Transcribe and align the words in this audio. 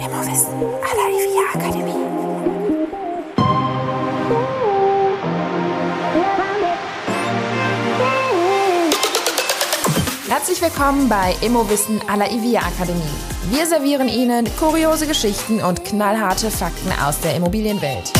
Immowissen 0.00 0.54
à 0.82 0.92
la 0.96 1.06
IVIA 1.10 1.42
Akademie. 1.54 1.92
Herzlich 10.28 10.62
willkommen 10.62 11.08
bei 11.10 11.34
Immowissen 11.42 12.00
à 12.08 12.16
la 12.16 12.30
IVIA 12.30 12.60
Akademie. 12.60 13.02
Wir 13.50 13.66
servieren 13.66 14.08
Ihnen 14.08 14.46
kuriose 14.58 15.06
Geschichten 15.06 15.60
und 15.60 15.84
knallharte 15.84 16.50
Fakten 16.50 16.92
aus 17.06 17.20
der 17.20 17.34
Immobilienwelt. 17.36 18.10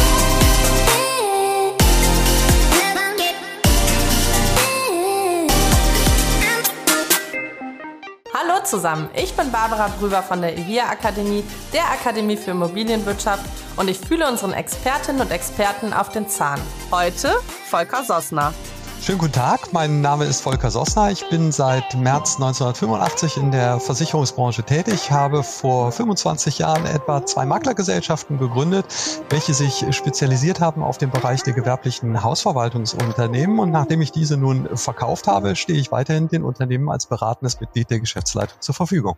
Zusammen, 8.70 9.10
ich 9.14 9.34
bin 9.34 9.50
Barbara 9.50 9.88
Brüber 9.98 10.22
von 10.22 10.40
der 10.40 10.56
IVIA 10.56 10.90
Akademie, 10.90 11.42
der 11.72 11.90
Akademie 11.90 12.36
für 12.36 12.52
Immobilienwirtschaft 12.52 13.44
und 13.76 13.88
ich 13.88 13.98
fühle 13.98 14.28
unseren 14.28 14.52
Expertinnen 14.52 15.20
und 15.22 15.32
Experten 15.32 15.92
auf 15.92 16.10
den 16.10 16.28
Zahn. 16.28 16.60
Heute 16.92 17.34
Volker 17.68 18.04
Sossner. 18.04 18.54
Schönen 19.02 19.18
guten 19.18 19.32
Tag, 19.32 19.72
mein 19.72 20.02
Name 20.02 20.26
ist 20.26 20.42
Volker 20.42 20.70
Sossner. 20.70 21.10
Ich 21.10 21.26
bin 21.30 21.52
seit 21.52 21.94
März 21.94 22.34
1985 22.34 23.38
in 23.38 23.50
der 23.50 23.80
Versicherungsbranche 23.80 24.62
tätig, 24.62 25.10
habe 25.10 25.42
vor 25.42 25.90
25 25.90 26.58
Jahren 26.58 26.84
etwa 26.84 27.24
zwei 27.24 27.46
Maklergesellschaften 27.46 28.38
gegründet, 28.38 28.84
welche 29.30 29.54
sich 29.54 29.86
spezialisiert 29.96 30.60
haben 30.60 30.82
auf 30.82 30.98
den 30.98 31.10
Bereich 31.10 31.42
der 31.42 31.54
gewerblichen 31.54 32.22
Hausverwaltungsunternehmen. 32.22 33.58
Und 33.58 33.70
nachdem 33.70 34.02
ich 34.02 34.12
diese 34.12 34.36
nun 34.36 34.68
verkauft 34.76 35.28
habe, 35.28 35.56
stehe 35.56 35.80
ich 35.80 35.90
weiterhin 35.90 36.28
den 36.28 36.44
Unternehmen 36.44 36.90
als 36.90 37.06
beratendes 37.06 37.58
Mitglied 37.58 37.88
der 37.88 38.00
Geschäftsleitung 38.00 38.60
zur 38.60 38.74
Verfügung. 38.74 39.16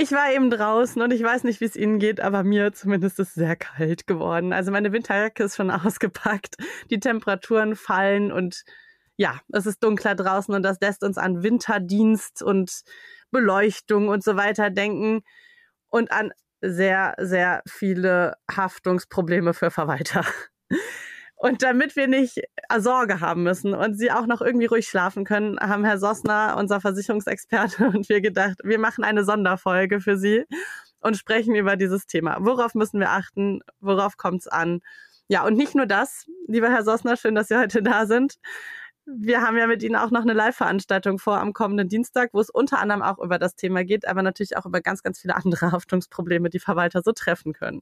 Ich 0.00 0.12
war 0.12 0.30
eben 0.30 0.48
draußen 0.48 1.02
und 1.02 1.12
ich 1.12 1.24
weiß 1.24 1.42
nicht, 1.42 1.60
wie 1.60 1.64
es 1.64 1.74
Ihnen 1.74 1.98
geht, 1.98 2.20
aber 2.20 2.44
mir 2.44 2.72
zumindest 2.72 3.18
ist 3.18 3.34
sehr 3.34 3.56
kalt 3.56 4.06
geworden. 4.06 4.52
Also 4.52 4.70
meine 4.70 4.92
Winterjacke 4.92 5.42
ist 5.42 5.56
schon 5.56 5.70
ausgepackt, 5.72 6.54
die 6.88 7.00
Temperaturen 7.00 7.74
fallen 7.74 8.30
und 8.30 8.62
ja, 9.16 9.40
es 9.52 9.66
ist 9.66 9.82
dunkler 9.82 10.14
draußen 10.14 10.54
und 10.54 10.62
das 10.62 10.78
lässt 10.80 11.02
uns 11.02 11.18
an 11.18 11.42
Winterdienst 11.42 12.44
und 12.44 12.82
Beleuchtung 13.32 14.06
und 14.08 14.22
so 14.22 14.36
weiter 14.36 14.70
denken 14.70 15.22
und 15.88 16.12
an 16.12 16.30
sehr, 16.60 17.16
sehr 17.18 17.62
viele 17.68 18.34
Haftungsprobleme 18.48 19.52
für 19.52 19.72
Verwalter. 19.72 20.24
Und 21.38 21.62
damit 21.62 21.94
wir 21.94 22.08
nicht 22.08 22.38
äh, 22.38 22.80
Sorge 22.80 23.20
haben 23.20 23.44
müssen 23.44 23.72
und 23.72 23.94
Sie 23.94 24.10
auch 24.10 24.26
noch 24.26 24.42
irgendwie 24.42 24.66
ruhig 24.66 24.88
schlafen 24.88 25.24
können, 25.24 25.58
haben 25.60 25.84
Herr 25.84 25.98
Sossner, 25.98 26.56
unser 26.58 26.80
Versicherungsexperte, 26.80 27.86
und 27.94 28.08
wir 28.08 28.20
gedacht, 28.20 28.58
wir 28.64 28.78
machen 28.78 29.04
eine 29.04 29.24
Sonderfolge 29.24 30.00
für 30.00 30.18
Sie 30.18 30.44
und 31.00 31.16
sprechen 31.16 31.54
über 31.54 31.76
dieses 31.76 32.06
Thema. 32.06 32.38
Worauf 32.40 32.74
müssen 32.74 32.98
wir 32.98 33.10
achten? 33.10 33.60
Worauf 33.80 34.16
kommt 34.16 34.40
es 34.42 34.48
an? 34.48 34.80
Ja, 35.28 35.44
und 35.46 35.56
nicht 35.56 35.76
nur 35.76 35.86
das, 35.86 36.26
lieber 36.48 36.70
Herr 36.70 36.84
Sossner, 36.84 37.16
schön, 37.16 37.36
dass 37.36 37.48
Sie 37.48 37.56
heute 37.58 37.82
da 37.82 38.06
sind. 38.06 38.36
Wir 39.06 39.40
haben 39.40 39.56
ja 39.56 39.66
mit 39.66 39.82
Ihnen 39.82 39.96
auch 39.96 40.10
noch 40.10 40.22
eine 40.22 40.32
Live-Veranstaltung 40.32 41.18
vor 41.18 41.38
am 41.38 41.52
kommenden 41.52 41.88
Dienstag, 41.88 42.30
wo 42.34 42.40
es 42.40 42.50
unter 42.50 42.80
anderem 42.80 43.02
auch 43.02 43.18
über 43.18 43.38
das 43.38 43.54
Thema 43.54 43.84
geht, 43.84 44.08
aber 44.08 44.22
natürlich 44.22 44.56
auch 44.56 44.66
über 44.66 44.80
ganz, 44.80 45.02
ganz 45.02 45.20
viele 45.20 45.36
andere 45.36 45.72
Haftungsprobleme, 45.72 46.50
die 46.50 46.58
Verwalter 46.58 47.02
so 47.02 47.12
treffen 47.12 47.52
können. 47.52 47.80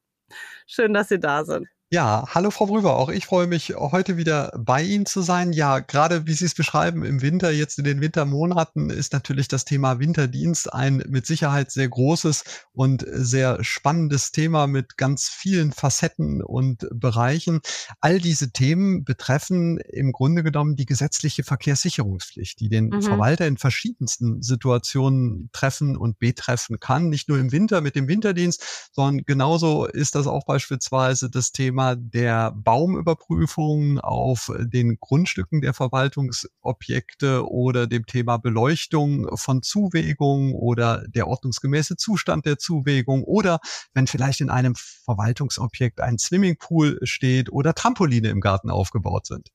Schön, 0.67 0.93
dass 0.93 1.09
Sie 1.09 1.19
da 1.19 1.43
sind. 1.43 1.67
Ja, 1.89 2.25
hallo 2.35 2.51
Frau 2.51 2.65
Brüber, 2.65 2.97
auch 2.97 3.07
ich 3.07 3.27
freue 3.27 3.47
mich 3.47 3.73
heute 3.77 4.17
wieder 4.17 4.51
bei 4.59 4.83
Ihnen 4.83 5.05
zu 5.05 5.21
sein. 5.21 5.53
Ja, 5.53 5.79
gerade 5.79 6.27
wie 6.27 6.33
Sie 6.33 6.43
es 6.43 6.53
beschreiben, 6.53 7.05
im 7.05 7.21
Winter, 7.21 7.49
jetzt 7.49 7.77
in 7.77 7.85
den 7.85 8.01
Wintermonaten, 8.01 8.89
ist 8.89 9.13
natürlich 9.13 9.47
das 9.47 9.63
Thema 9.63 9.97
Winterdienst 9.97 10.73
ein 10.73 11.01
mit 11.07 11.25
Sicherheit 11.25 11.71
sehr 11.71 11.87
großes 11.87 12.43
und 12.73 13.05
sehr 13.07 13.63
spannendes 13.63 14.33
Thema 14.33 14.67
mit 14.67 14.97
ganz 14.97 15.29
vielen 15.29 15.71
Facetten 15.71 16.43
und 16.43 16.89
Bereichen. 16.91 17.61
All 18.01 18.19
diese 18.19 18.51
Themen 18.51 19.05
betreffen 19.05 19.77
im 19.77 20.11
Grunde 20.11 20.43
genommen 20.43 20.75
die 20.75 20.85
gesetzliche 20.85 21.45
Verkehrssicherungspflicht, 21.45 22.59
die 22.59 22.67
den 22.67 22.89
mhm. 22.89 23.01
Verwalter 23.01 23.47
in 23.47 23.55
verschiedensten 23.55 24.41
Situationen 24.41 25.49
treffen 25.53 25.95
und 25.95 26.19
betreffen 26.19 26.81
kann. 26.81 27.07
Nicht 27.07 27.29
nur 27.29 27.39
im 27.39 27.53
Winter 27.53 27.79
mit 27.79 27.95
dem 27.95 28.09
Winterdienst, 28.09 28.89
sondern 28.91 29.23
genauso 29.23 29.85
ist 29.85 30.15
das 30.15 30.27
auch 30.27 30.45
beispielsweise 30.45 31.29
das 31.29 31.53
Thema 31.53 31.76
Thema 31.77 31.95
der 31.95 32.53
Baumüberprüfung 32.55 33.99
auf 33.99 34.51
den 34.57 34.97
Grundstücken 34.99 35.61
der 35.61 35.75
Verwaltungsobjekte 35.75 37.47
oder 37.47 37.85
dem 37.85 38.07
Thema 38.07 38.37
Beleuchtung 38.37 39.27
von 39.37 39.61
Zuwägungen 39.61 40.55
oder 40.55 41.03
der 41.07 41.27
ordnungsgemäße 41.27 41.95
Zustand 41.95 42.47
der 42.47 42.57
Zuwägung 42.57 43.23
oder 43.23 43.59
wenn 43.93 44.07
vielleicht 44.07 44.41
in 44.41 44.49
einem 44.49 44.73
Verwaltungsobjekt 44.75 46.01
ein 46.01 46.17
Swimmingpool 46.17 46.97
steht 47.03 47.51
oder 47.51 47.75
Trampoline 47.75 48.29
im 48.29 48.41
Garten 48.41 48.71
aufgebaut 48.71 49.27
sind. 49.27 49.49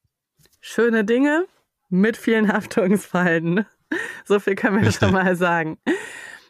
Schöne 0.61 1.05
Dinge 1.05 1.47
mit 1.89 2.17
vielen 2.17 2.47
Haftungsfallen. 2.53 3.67
So 4.25 4.39
viel 4.39 4.55
können 4.55 4.77
wir 4.77 4.87
Richtig. 4.87 5.09
schon 5.09 5.13
mal 5.13 5.35
sagen. 5.35 5.79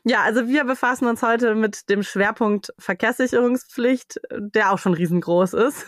Ja, 0.04 0.22
also 0.22 0.48
wir 0.48 0.64
befassen 0.64 1.06
uns 1.06 1.22
heute 1.22 1.54
mit 1.54 1.88
dem 1.88 2.02
Schwerpunkt 2.02 2.72
Verkehrssicherungspflicht, 2.78 4.20
der 4.32 4.72
auch 4.72 4.78
schon 4.78 4.94
riesengroß 4.94 5.54
ist. 5.54 5.86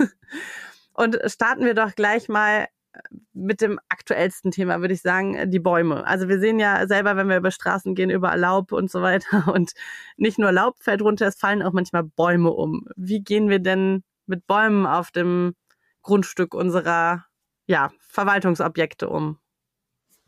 Und 0.92 1.18
starten 1.26 1.64
wir 1.64 1.74
doch 1.74 1.96
gleich 1.96 2.28
mal 2.28 2.68
mit 3.32 3.60
dem 3.60 3.80
aktuellsten 3.88 4.52
Thema, 4.52 4.80
würde 4.80 4.94
ich 4.94 5.02
sagen, 5.02 5.50
die 5.50 5.58
Bäume. 5.58 6.06
Also 6.06 6.28
wir 6.28 6.38
sehen 6.38 6.60
ja 6.60 6.86
selber, 6.86 7.16
wenn 7.16 7.28
wir 7.28 7.38
über 7.38 7.50
Straßen 7.50 7.94
gehen, 7.94 8.10
überall 8.10 8.38
Laub 8.38 8.72
und 8.72 8.90
so 8.90 9.02
weiter. 9.02 9.48
Und 9.52 9.72
nicht 10.16 10.38
nur 10.38 10.52
Laub 10.52 10.76
fällt 10.80 11.02
runter, 11.02 11.26
es 11.26 11.36
fallen 11.36 11.62
auch 11.62 11.72
manchmal 11.72 12.04
Bäume 12.04 12.50
um. 12.50 12.86
Wie 12.96 13.20
gehen 13.20 13.48
wir 13.48 13.58
denn 13.58 14.04
mit 14.26 14.46
Bäumen 14.46 14.86
auf 14.86 15.10
dem 15.10 15.54
Grundstück 16.02 16.54
unserer 16.54 17.26
ja, 17.66 17.90
Verwaltungsobjekte 17.98 19.08
um? 19.08 19.38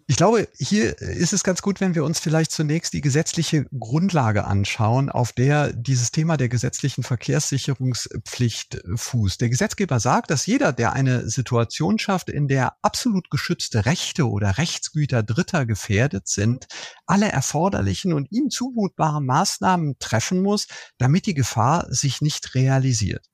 Ich 0.08 0.16
glaube, 0.16 0.46
hier 0.56 0.96
ist 1.02 1.32
es 1.32 1.42
ganz 1.42 1.62
gut, 1.62 1.80
wenn 1.80 1.96
wir 1.96 2.04
uns 2.04 2.20
vielleicht 2.20 2.52
zunächst 2.52 2.92
die 2.92 3.00
gesetzliche 3.00 3.66
Grundlage 3.76 4.44
anschauen, 4.44 5.10
auf 5.10 5.32
der 5.32 5.72
dieses 5.72 6.12
Thema 6.12 6.36
der 6.36 6.48
gesetzlichen 6.48 7.02
Verkehrssicherungspflicht 7.02 8.82
fußt. 8.94 9.40
Der 9.40 9.48
Gesetzgeber 9.48 9.98
sagt, 9.98 10.30
dass 10.30 10.46
jeder, 10.46 10.72
der 10.72 10.92
eine 10.92 11.28
Situation 11.28 11.98
schafft, 11.98 12.30
in 12.30 12.46
der 12.46 12.74
absolut 12.82 13.30
geschützte 13.30 13.84
Rechte 13.84 14.30
oder 14.30 14.58
Rechtsgüter 14.58 15.24
Dritter 15.24 15.66
gefährdet 15.66 16.28
sind, 16.28 16.68
alle 17.06 17.32
erforderlichen 17.32 18.12
und 18.12 18.30
ihm 18.30 18.48
zumutbaren 18.48 19.26
Maßnahmen 19.26 19.98
treffen 19.98 20.40
muss, 20.40 20.68
damit 20.98 21.26
die 21.26 21.34
Gefahr 21.34 21.92
sich 21.92 22.20
nicht 22.20 22.54
realisiert. 22.54 23.26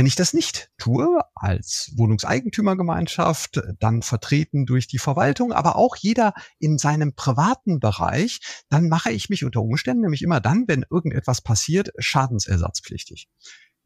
Wenn 0.00 0.06
ich 0.06 0.14
das 0.14 0.32
nicht 0.32 0.70
tue, 0.78 1.20
als 1.34 1.92
Wohnungseigentümergemeinschaft, 1.94 3.60
dann 3.80 4.00
vertreten 4.00 4.64
durch 4.64 4.86
die 4.86 4.96
Verwaltung, 4.96 5.52
aber 5.52 5.76
auch 5.76 5.94
jeder 5.94 6.32
in 6.58 6.78
seinem 6.78 7.12
privaten 7.14 7.80
Bereich, 7.80 8.40
dann 8.70 8.88
mache 8.88 9.10
ich 9.10 9.28
mich 9.28 9.44
unter 9.44 9.60
Umständen, 9.60 10.00
nämlich 10.00 10.22
immer 10.22 10.40
dann, 10.40 10.64
wenn 10.68 10.86
irgendetwas 10.88 11.42
passiert, 11.42 11.90
schadensersatzpflichtig. 11.98 13.28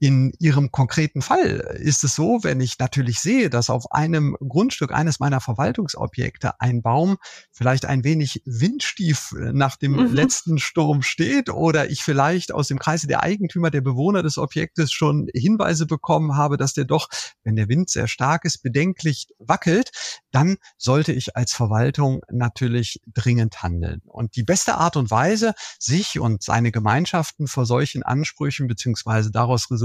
In 0.00 0.32
Ihrem 0.41 0.72
konkreten 0.72 1.22
Fall 1.22 1.78
ist 1.78 2.03
es 2.03 2.16
so, 2.16 2.41
wenn 2.43 2.60
ich 2.60 2.78
natürlich 2.78 3.21
sehe, 3.21 3.49
dass 3.49 3.71
auf 3.71 3.93
einem 3.93 4.37
Grundstück 4.41 4.93
eines 4.93 5.21
meiner 5.21 5.41
Verwaltungsobjekte 5.41 6.60
ein 6.60 6.82
Baum 6.82 7.16
vielleicht 7.53 7.87
ein 7.87 8.03
wenig 8.03 8.43
windstief 8.44 9.32
nach 9.53 9.77
dem 9.77 9.93
mhm. 9.93 10.12
letzten 10.12 10.59
Sturm 10.59 11.03
steht 11.03 11.49
oder 11.49 11.91
ich 11.91 12.03
vielleicht 12.03 12.53
aus 12.53 12.66
dem 12.69 12.81
Kreise 12.81 13.06
der 13.06 13.22
Eigentümer, 13.22 13.71
der 13.71 13.82
Bewohner 13.82 14.25
des 14.25 14.37
Objektes 14.37 14.93
schon 14.93 15.28
Hinweise 15.32 15.87
bekommen 15.87 16.37
habe, 16.37 16.56
dass 16.56 16.75
der 16.75 16.84
doch, 16.84 17.09
wenn 17.44 17.55
der 17.55 17.69
Wind 17.69 17.88
sehr 17.88 18.09
stark 18.09 18.44
ist, 18.44 18.62
bedenklich 18.62 19.28
wackelt, 19.38 19.91
dann 20.32 20.56
sollte 20.76 21.12
ich 21.12 21.37
als 21.37 21.53
Verwaltung 21.53 22.21
natürlich 22.31 23.00
dringend 23.15 23.62
handeln. 23.62 24.03
Und 24.06 24.34
die 24.34 24.43
beste 24.43 24.75
Art 24.75 24.97
und 24.97 25.12
Weise, 25.12 25.55
sich 25.78 26.19
und 26.19 26.43
seine 26.43 26.72
Gemeinschaften 26.72 27.46
vor 27.46 27.64
solchen 27.64 28.02
Ansprüchen 28.02 28.67
beziehungsweise 28.67 29.31
daraus 29.31 29.70
resultierenden 29.70 29.83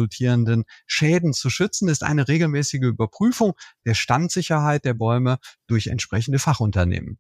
Schäden 0.86 1.34
zu 1.34 1.50
schützen, 1.50 1.90
ist 1.90 2.04
eine 2.04 2.28
regelmäßige 2.28 2.82
Überprüfung 2.82 3.54
der 3.86 3.94
Standsicherheit 3.94 4.86
der 4.86 4.94
Bäume 4.94 5.38
durch 5.68 5.88
entsprechende 5.88 6.40
Fachunternehmen. 6.40 7.20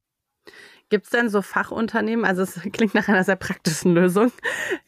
Gibt 0.89 1.05
es 1.05 1.11
denn 1.11 1.29
so 1.29 1.41
Fachunternehmen, 1.41 2.25
also 2.25 2.41
es 2.41 2.53
klingt 2.73 2.95
nach 2.95 3.07
einer 3.07 3.23
sehr 3.23 3.35
praktischen 3.35 3.93
Lösung, 3.93 4.31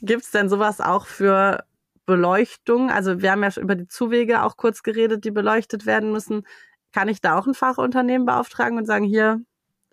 gibt 0.01 0.23
es 0.23 0.31
denn 0.31 0.49
sowas 0.49 0.81
auch 0.81 1.05
für 1.05 1.63
Beleuchtung? 2.05 2.89
Also 2.89 3.21
wir 3.21 3.31
haben 3.31 3.43
ja 3.43 3.49
über 3.57 3.75
die 3.75 3.88
Zuwege 3.88 4.43
auch 4.43 4.57
kurz 4.57 4.83
geredet, 4.83 5.23
die 5.23 5.31
beleuchtet 5.31 5.85
werden 5.85 6.11
müssen. 6.11 6.43
Kann 6.91 7.07
ich 7.07 7.21
da 7.21 7.38
auch 7.38 7.47
ein 7.47 7.53
Fachunternehmen 7.53 8.25
beauftragen 8.25 8.77
und 8.77 8.85
sagen, 8.85 9.05
hier 9.05 9.41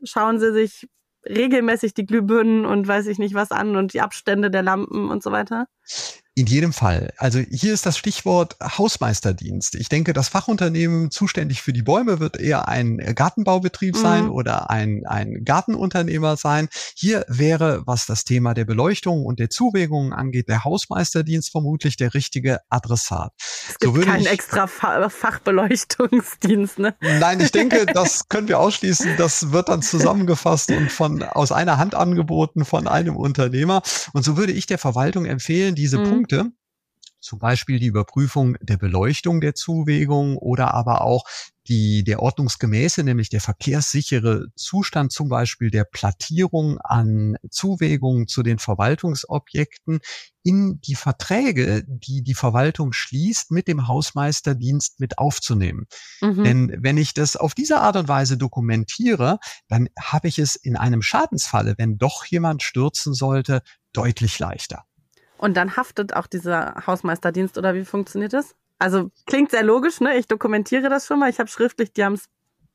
schauen 0.02 0.40
Sie 0.40 0.52
sich 0.52 0.88
regelmäßig 1.28 1.94
die 1.94 2.06
Glühbirnen 2.06 2.64
und 2.64 2.88
weiß 2.88 3.06
ich 3.06 3.18
nicht 3.18 3.34
was 3.34 3.50
an 3.50 3.76
und 3.76 3.92
die 3.92 4.00
Abstände 4.00 4.50
der 4.50 4.62
Lampen 4.62 5.10
und 5.10 5.22
so 5.22 5.30
weiter? 5.30 5.66
In 6.38 6.46
jedem 6.46 6.72
Fall. 6.72 7.12
Also 7.16 7.40
hier 7.40 7.74
ist 7.74 7.84
das 7.84 7.98
Stichwort 7.98 8.56
Hausmeisterdienst. 8.62 9.74
Ich 9.74 9.88
denke, 9.88 10.12
das 10.12 10.28
Fachunternehmen 10.28 11.10
zuständig 11.10 11.62
für 11.62 11.72
die 11.72 11.82
Bäume 11.82 12.20
wird 12.20 12.38
eher 12.38 12.68
ein 12.68 12.98
Gartenbaubetrieb 12.98 13.96
mhm. 13.96 14.00
sein 14.00 14.28
oder 14.28 14.70
ein, 14.70 15.02
ein 15.04 15.44
Gartenunternehmer 15.44 16.36
sein. 16.36 16.68
Hier 16.94 17.24
wäre, 17.26 17.82
was 17.86 18.06
das 18.06 18.22
Thema 18.22 18.54
der 18.54 18.66
Beleuchtung 18.66 19.26
und 19.26 19.40
der 19.40 19.50
Zuwägungen 19.50 20.12
angeht, 20.12 20.48
der 20.48 20.62
Hausmeisterdienst 20.62 21.50
vermutlich 21.50 21.96
der 21.96 22.14
richtige 22.14 22.60
Adressat. 22.68 23.32
Es 23.68 23.80
gibt 23.80 23.96
so 23.96 24.02
keinen 24.02 24.20
ich, 24.20 24.30
extra 24.30 24.68
Fachbeleuchtungsdienst, 24.68 26.78
ne? 26.78 26.94
Nein, 27.00 27.40
ich 27.40 27.50
denke, 27.50 27.84
das 27.92 28.28
können 28.28 28.46
wir 28.46 28.60
ausschließen. 28.60 29.16
Das 29.16 29.50
wird 29.50 29.70
dann 29.70 29.82
zusammengefasst 29.82 30.70
und 30.70 30.92
von 30.92 31.24
aus 31.24 31.50
einer 31.50 31.78
Hand 31.78 31.96
angeboten 31.96 32.64
von 32.64 32.86
einem 32.86 33.16
Unternehmer. 33.16 33.82
Und 34.12 34.24
so 34.24 34.36
würde 34.36 34.52
ich 34.52 34.66
der 34.66 34.78
Verwaltung 34.78 35.24
empfehlen, 35.24 35.74
diese 35.74 35.98
mhm. 35.98 36.04
Punkte 36.04 36.27
Punkte, 36.28 36.52
zum 37.20 37.40
Beispiel 37.40 37.80
die 37.80 37.86
Überprüfung 37.86 38.56
der 38.60 38.76
Beleuchtung 38.76 39.40
der 39.40 39.54
Zuwägung 39.54 40.36
oder 40.36 40.72
aber 40.74 41.00
auch 41.00 41.24
die, 41.66 42.04
der 42.04 42.22
ordnungsgemäße, 42.22 43.02
nämlich 43.02 43.28
der 43.28 43.40
verkehrssichere 43.40 44.46
Zustand 44.54 45.12
zum 45.12 45.28
Beispiel 45.28 45.70
der 45.70 45.84
Plattierung 45.84 46.78
an 46.78 47.36
Zuwägungen 47.50 48.28
zu 48.28 48.42
den 48.42 48.58
Verwaltungsobjekten 48.58 49.98
in 50.44 50.80
die 50.80 50.94
Verträge, 50.94 51.84
die 51.86 52.22
die 52.22 52.34
Verwaltung 52.34 52.92
schließt, 52.92 53.50
mit 53.50 53.68
dem 53.68 53.88
Hausmeisterdienst 53.88 55.00
mit 55.00 55.18
aufzunehmen. 55.18 55.86
Mhm. 56.22 56.44
Denn 56.44 56.76
wenn 56.78 56.96
ich 56.96 57.14
das 57.14 57.36
auf 57.36 57.52
diese 57.52 57.80
Art 57.80 57.96
und 57.96 58.08
Weise 58.08 58.38
dokumentiere, 58.38 59.38
dann 59.66 59.88
habe 60.00 60.28
ich 60.28 60.38
es 60.38 60.56
in 60.56 60.76
einem 60.76 61.02
Schadensfalle, 61.02 61.74
wenn 61.76 61.98
doch 61.98 62.24
jemand 62.24 62.62
stürzen 62.62 63.12
sollte, 63.12 63.62
deutlich 63.92 64.38
leichter. 64.38 64.87
Und 65.38 65.56
dann 65.56 65.76
haftet 65.76 66.14
auch 66.14 66.26
dieser 66.26 66.74
Hausmeisterdienst 66.86 67.56
oder 67.58 67.74
wie 67.74 67.84
funktioniert 67.84 68.32
das? 68.32 68.54
Also 68.78 69.10
klingt 69.26 69.50
sehr 69.50 69.62
logisch, 69.62 70.00
ne? 70.00 70.16
Ich 70.16 70.26
dokumentiere 70.26 70.88
das 70.88 71.06
schon 71.06 71.18
mal. 71.18 71.30
Ich 71.30 71.38
habe 71.38 71.48
schriftlich, 71.48 71.92
die 71.92 72.04
haben 72.04 72.14
es 72.14 72.28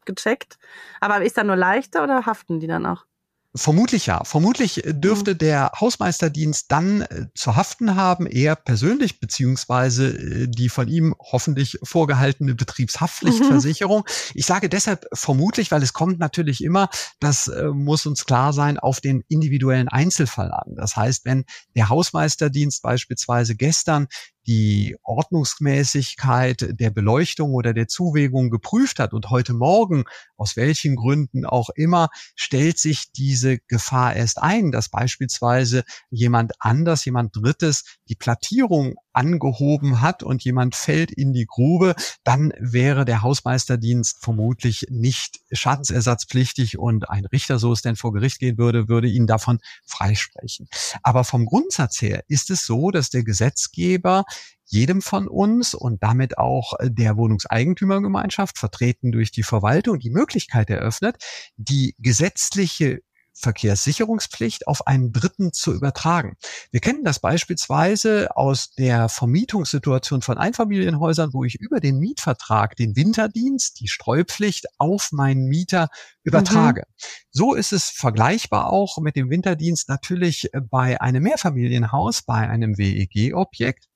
gecheckt. 0.06 0.58
Aber 1.00 1.22
ist 1.24 1.38
dann 1.38 1.48
nur 1.48 1.56
leichter 1.56 2.04
oder 2.04 2.26
haften 2.26 2.60
die 2.60 2.68
dann 2.68 2.86
auch? 2.86 3.06
Vermutlich 3.56 4.08
ja. 4.08 4.24
Vermutlich 4.24 4.84
äh, 4.84 4.94
dürfte 4.94 5.34
mhm. 5.34 5.38
der 5.38 5.72
Hausmeisterdienst 5.80 6.72
dann 6.72 7.02
äh, 7.02 7.28
zu 7.36 7.56
haften 7.56 7.96
haben, 7.96 8.26
er 8.26 8.56
persönlich, 8.56 9.20
beziehungsweise 9.20 10.08
äh, 10.08 10.48
die 10.48 10.70
von 10.70 10.88
ihm 10.88 11.14
hoffentlich 11.20 11.78
vorgehaltene 11.84 12.56
Betriebshaftpflichtversicherung. 12.56 14.00
Mhm. 14.00 14.32
Ich 14.34 14.48
sage 14.48 14.70
deshalb 14.70 15.06
vermutlich, 15.14 15.70
weil 15.70 15.84
es 15.84 15.94
kommt 15.94 16.18
natürlich 16.18 16.64
immer, 16.64 16.90
das 17.20 17.52
muss 17.74 18.06
uns 18.06 18.26
klar 18.26 18.54
sein, 18.54 18.80
auf 18.80 19.02
den 19.02 19.24
individuellen 19.28 19.88
Einzelfall 19.88 20.52
an. 20.52 20.76
Das 20.76 20.96
heißt, 20.96 21.26
wenn 21.26 21.46
der 21.76 21.90
Hausmeisterdienst 21.90 22.82
beispielsweise 22.82 23.56
gestern 23.56 24.08
die 24.48 24.96
Ordnungsmäßigkeit 25.04 26.80
der 26.80 26.90
Beleuchtung 26.90 27.54
oder 27.54 27.74
der 27.74 27.88
Zuwägung 27.88 28.50
geprüft 28.50 29.00
hat 29.00 29.14
und 29.14 29.30
heute 29.30 29.54
Morgen, 29.54 30.04
aus 30.38 30.56
welchen 30.58 30.96
Gründen 30.96 31.46
auch 31.46 31.70
immer, 31.70 32.10
stellt 32.36 32.78
sich 32.78 33.12
diese 33.16 33.60
Gefahr 33.68 34.16
erst 34.16 34.42
ein, 34.42 34.72
dass 34.72 34.90
beispielsweise 34.90 35.84
jemand 36.10 36.54
anders, 36.60 37.06
jemand 37.06 37.36
Drittes 37.36 37.84
die 38.10 38.16
Plattierung 38.16 38.96
angehoben 39.14 40.02
hat 40.02 40.24
und 40.24 40.44
jemand 40.44 40.76
fällt 40.76 41.12
in 41.12 41.34
die 41.34 41.46
Grube, 41.46 41.96
dann 42.24 42.54
wäre 42.60 43.06
der 43.06 43.22
Hausmeisterdienst 43.22 44.18
vermutlich 44.22 44.88
nicht 44.90 45.40
schadensersatzpflichtig 45.52 46.78
und 46.78 47.10
ein 47.10 47.26
Richter, 47.26 47.60
so 47.60 47.72
es 47.72 47.82
denn 47.82 47.96
vor 47.96 48.14
Gericht 48.14 48.40
gehen 48.40 48.58
würde, 48.58 48.88
würde 48.88 49.08
ihn 49.08 49.28
davon 49.28 49.60
freisprechen. 49.86 50.68
Aber 51.04 51.24
vom 51.24 51.46
Grundsatz 51.46 52.02
her 52.02 52.24
ist 52.28 52.50
es 52.50 52.66
so, 52.66 52.92
dass 52.92 53.10
der 53.10 53.24
Gesetzgeber 53.24 54.24
jedem 54.66 55.02
von 55.02 55.28
uns 55.28 55.76
und 55.76 56.02
damit 56.02 56.38
auch 56.38 56.74
der 56.82 57.16
Wohnungseigentümergemeinschaft, 57.16 58.58
vertreten 58.58 59.12
durch 59.12 59.32
die 59.32 59.44
Verwaltung, 59.44 60.00
die 60.00 60.10
Möglichkeit 60.10 60.70
eröffnet, 60.70 61.18
die 61.58 61.96
gesetzliche 62.00 63.02
Verkehrssicherungspflicht 63.34 64.68
auf 64.68 64.88
einen 64.88 65.12
Dritten 65.12 65.54
zu 65.54 65.74
übertragen. 65.74 66.36
Wir 66.72 66.80
kennen 66.80 67.04
das 67.04 67.20
beispielsweise 67.20 68.36
aus 68.36 68.72
der 68.76 69.10
Vermietungssituation 69.10 70.22
von 70.22 70.38
Einfamilienhäusern, 70.38 71.34
wo 71.34 71.44
ich 71.44 71.56
über 71.56 71.80
den 71.80 72.00
Mietvertrag 72.00 72.76
den 72.76 72.96
Winterdienst, 72.96 73.80
die 73.80 73.88
Streupflicht 73.88 74.68
auf 74.78 75.12
meinen 75.12 75.46
Mieter 75.46 75.90
übertrage. 76.24 76.82
Mhm. 76.88 77.06
So 77.32 77.54
ist 77.54 77.74
es 77.74 77.90
vergleichbar 77.90 78.72
auch 78.72 78.98
mit 79.00 79.16
dem 79.16 79.30
Winterdienst 79.30 79.90
natürlich 79.90 80.50
bei 80.70 81.02
einem 81.02 81.24
Mehrfamilienhaus, 81.24 82.22
bei 82.22 82.48
einem 82.48 82.78
WEG-Objekt 82.78 83.88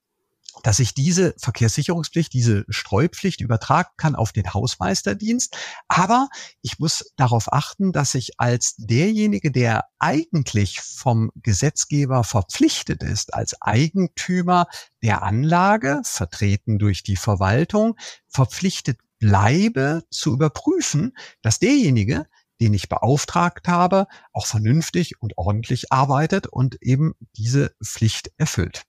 dass 0.63 0.80
ich 0.80 0.94
diese 0.94 1.33
Verkehrssicherungspflicht, 1.38 2.33
diese 2.33 2.65
Streupflicht 2.69 3.42
übertragen 3.42 3.89
kann 3.98 4.15
auf 4.15 4.31
den 4.31 4.54
Hausmeisterdienst. 4.54 5.56
Aber 5.88 6.30
ich 6.62 6.80
muss 6.80 7.12
darauf 7.15 7.51
achten, 7.51 7.92
dass 7.92 8.15
ich 8.15 8.39
als 8.39 8.75
derjenige, 8.77 9.51
der 9.51 9.86
eigentlich 10.00 10.81
vom 10.81 11.31
Gesetzgeber 11.36 12.24
verpflichtet 12.24 13.04
ist, 13.04 13.33
als 13.33 13.62
Eigentümer 13.62 14.68
der 15.04 15.24
Anlage, 15.24 16.01
vertreten 16.04 16.80
durch 16.80 17.03
die 17.03 17.18
Verwaltung, 17.18 17.95
verpflichtet 18.27 19.00
bleibe 19.19 20.03
zu 20.12 20.33
überprüfen, 20.33 21.18
dass 21.42 21.60
derjenige, 21.60 22.27
den 22.62 22.74
ich 22.74 22.89
beauftragt 22.89 23.68
habe, 23.68 24.07
auch 24.33 24.48
vernünftig 24.48 25.21
und 25.21 25.38
ordentlich 25.38 25.92
arbeitet 25.92 26.48
und 26.48 26.81
eben 26.81 27.13
diese 27.36 27.75
Pflicht 27.83 28.31
erfüllt. 28.38 28.87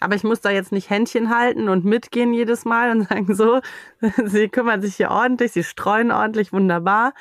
Aber 0.00 0.14
ich 0.14 0.24
muss 0.24 0.40
da 0.40 0.50
jetzt 0.50 0.72
nicht 0.72 0.90
Händchen 0.90 1.30
halten 1.30 1.68
und 1.68 1.84
mitgehen 1.84 2.32
jedes 2.32 2.64
Mal 2.64 2.90
und 2.90 3.02
sagen, 3.08 3.34
so, 3.34 3.60
sie 4.24 4.48
kümmern 4.48 4.82
sich 4.82 4.96
hier 4.96 5.10
ordentlich, 5.10 5.52
sie 5.52 5.64
streuen 5.64 6.10
ordentlich, 6.10 6.52
wunderbar. 6.52 7.12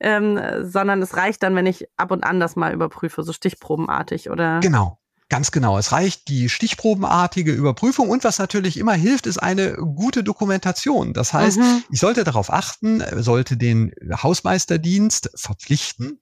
Ähm, 0.00 0.38
sondern 0.62 1.00
es 1.00 1.16
reicht 1.16 1.42
dann, 1.42 1.54
wenn 1.54 1.66
ich 1.66 1.86
ab 1.96 2.10
und 2.10 2.24
an 2.24 2.40
das 2.40 2.56
mal 2.56 2.74
überprüfe, 2.74 3.22
so 3.22 3.32
stichprobenartig, 3.32 4.30
oder? 4.30 4.60
Genau. 4.60 4.98
Ganz 5.30 5.50
genau. 5.50 5.78
Es 5.78 5.90
reicht 5.90 6.28
die 6.28 6.48
stichprobenartige 6.48 7.50
Überprüfung 7.50 8.10
und 8.10 8.24
was 8.24 8.38
natürlich 8.38 8.76
immer 8.76 8.92
hilft, 8.92 9.26
ist 9.26 9.38
eine 9.38 9.72
gute 9.72 10.22
Dokumentation. 10.22 11.14
Das 11.14 11.32
heißt, 11.32 11.58
mhm. 11.58 11.82
ich 11.90 11.98
sollte 11.98 12.24
darauf 12.24 12.52
achten, 12.52 13.02
sollte 13.22 13.56
den 13.56 13.92
Hausmeisterdienst 14.22 15.30
verpflichten, 15.34 16.20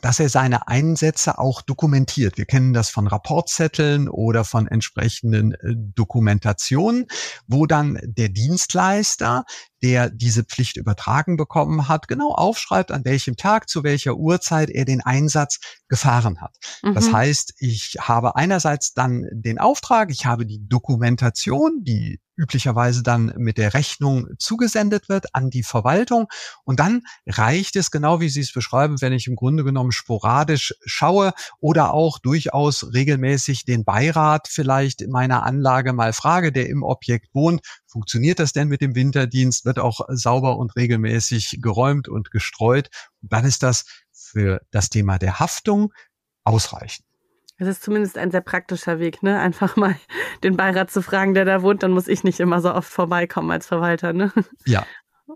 dass 0.00 0.20
er 0.20 0.28
seine 0.28 0.68
Einsätze 0.68 1.38
auch 1.38 1.62
dokumentiert. 1.62 2.38
Wir 2.38 2.44
kennen 2.44 2.72
das 2.72 2.90
von 2.90 3.06
Rapportzetteln 3.06 4.08
oder 4.08 4.44
von 4.44 4.66
entsprechenden 4.66 5.52
äh, 5.52 5.74
Dokumentationen, 5.76 7.06
wo 7.46 7.66
dann 7.66 7.98
der 8.02 8.28
Dienstleister 8.28 9.44
der 9.82 10.10
diese 10.10 10.42
Pflicht 10.42 10.76
übertragen 10.76 11.36
bekommen 11.36 11.86
hat, 11.86 12.08
genau 12.08 12.32
aufschreibt, 12.32 12.90
an 12.90 13.04
welchem 13.04 13.36
Tag, 13.36 13.68
zu 13.68 13.84
welcher 13.84 14.16
Uhrzeit 14.16 14.70
er 14.70 14.84
den 14.84 15.00
Einsatz 15.00 15.58
gefahren 15.88 16.40
hat. 16.40 16.56
Mhm. 16.82 16.94
Das 16.94 17.12
heißt, 17.12 17.54
ich 17.58 17.96
habe 18.00 18.36
einerseits 18.36 18.94
dann 18.94 19.26
den 19.30 19.58
Auftrag, 19.58 20.10
ich 20.10 20.24
habe 20.26 20.46
die 20.46 20.66
Dokumentation, 20.66 21.84
die 21.84 22.20
üblicherweise 22.36 23.02
dann 23.02 23.32
mit 23.36 23.58
der 23.58 23.74
Rechnung 23.74 24.28
zugesendet 24.38 25.08
wird 25.08 25.34
an 25.34 25.50
die 25.50 25.62
Verwaltung. 25.62 26.28
Und 26.64 26.80
dann 26.80 27.02
reicht 27.26 27.76
es, 27.76 27.90
genau 27.90 28.20
wie 28.20 28.28
Sie 28.28 28.40
es 28.40 28.52
beschreiben, 28.52 29.00
wenn 29.00 29.12
ich 29.12 29.26
im 29.26 29.36
Grunde 29.36 29.64
genommen 29.64 29.92
sporadisch 29.92 30.74
schaue 30.84 31.32
oder 31.60 31.94
auch 31.94 32.18
durchaus 32.18 32.92
regelmäßig 32.92 33.64
den 33.64 33.84
Beirat 33.84 34.48
vielleicht 34.48 35.00
in 35.00 35.10
meiner 35.10 35.44
Anlage 35.44 35.92
mal 35.92 36.12
frage, 36.12 36.52
der 36.52 36.68
im 36.68 36.82
Objekt 36.82 37.34
wohnt, 37.34 37.62
funktioniert 37.86 38.38
das 38.38 38.52
denn 38.52 38.68
mit 38.68 38.82
dem 38.82 38.94
Winterdienst? 38.94 39.64
Wird 39.64 39.78
auch 39.78 40.00
sauber 40.08 40.58
und 40.58 40.76
regelmäßig 40.76 41.58
geräumt 41.62 42.08
und 42.08 42.30
gestreut? 42.30 42.90
Und 43.22 43.32
dann 43.32 43.44
ist 43.44 43.62
das 43.62 43.86
für 44.12 44.60
das 44.70 44.90
Thema 44.90 45.18
der 45.18 45.40
Haftung 45.40 45.92
ausreichend. 46.44 47.05
Es 47.58 47.68
ist 47.68 47.82
zumindest 47.82 48.18
ein 48.18 48.30
sehr 48.30 48.42
praktischer 48.42 48.98
Weg, 48.98 49.22
ne? 49.22 49.38
Einfach 49.38 49.76
mal 49.76 49.96
den 50.42 50.56
Beirat 50.56 50.90
zu 50.90 51.02
fragen, 51.02 51.34
der 51.34 51.44
da 51.44 51.62
wohnt, 51.62 51.82
dann 51.82 51.92
muss 51.92 52.08
ich 52.08 52.24
nicht 52.24 52.40
immer 52.40 52.60
so 52.60 52.72
oft 52.72 52.90
vorbeikommen 52.90 53.50
als 53.50 53.66
Verwalter, 53.66 54.12
ne? 54.12 54.32
Ja, 54.66 54.86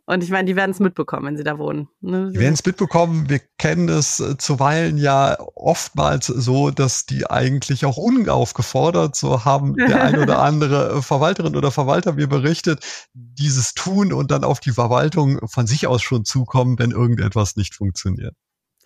und 0.06 0.22
ich 0.22 0.30
meine, 0.30 0.44
die 0.44 0.54
werden 0.54 0.70
es 0.70 0.78
mitbekommen, 0.78 1.26
wenn 1.26 1.36
sie 1.36 1.42
da 1.42 1.58
wohnen. 1.58 1.88
Ne? 2.00 2.30
Die 2.32 2.38
werden 2.38 2.54
es 2.54 2.64
mitbekommen. 2.64 3.28
Wir 3.28 3.40
kennen 3.58 3.88
es 3.88 4.20
äh, 4.20 4.36
zuweilen 4.38 4.98
ja 4.98 5.36
oftmals 5.56 6.26
so, 6.26 6.70
dass 6.70 7.06
die 7.06 7.28
eigentlich 7.28 7.84
auch 7.84 7.96
unaufgefordert, 7.96 9.16
so 9.16 9.44
haben 9.44 9.74
der 9.88 10.02
ein 10.02 10.18
oder 10.18 10.40
andere 10.40 11.02
Verwalterin 11.02 11.56
oder 11.56 11.72
Verwalter 11.72 12.12
mir 12.12 12.28
berichtet, 12.28 13.08
dieses 13.14 13.74
tun 13.74 14.12
und 14.12 14.30
dann 14.30 14.44
auf 14.44 14.60
die 14.60 14.72
Verwaltung 14.72 15.40
von 15.48 15.66
sich 15.66 15.88
aus 15.88 16.02
schon 16.02 16.24
zukommen, 16.24 16.78
wenn 16.78 16.92
irgendetwas 16.92 17.56
nicht 17.56 17.74
funktioniert. 17.74 18.34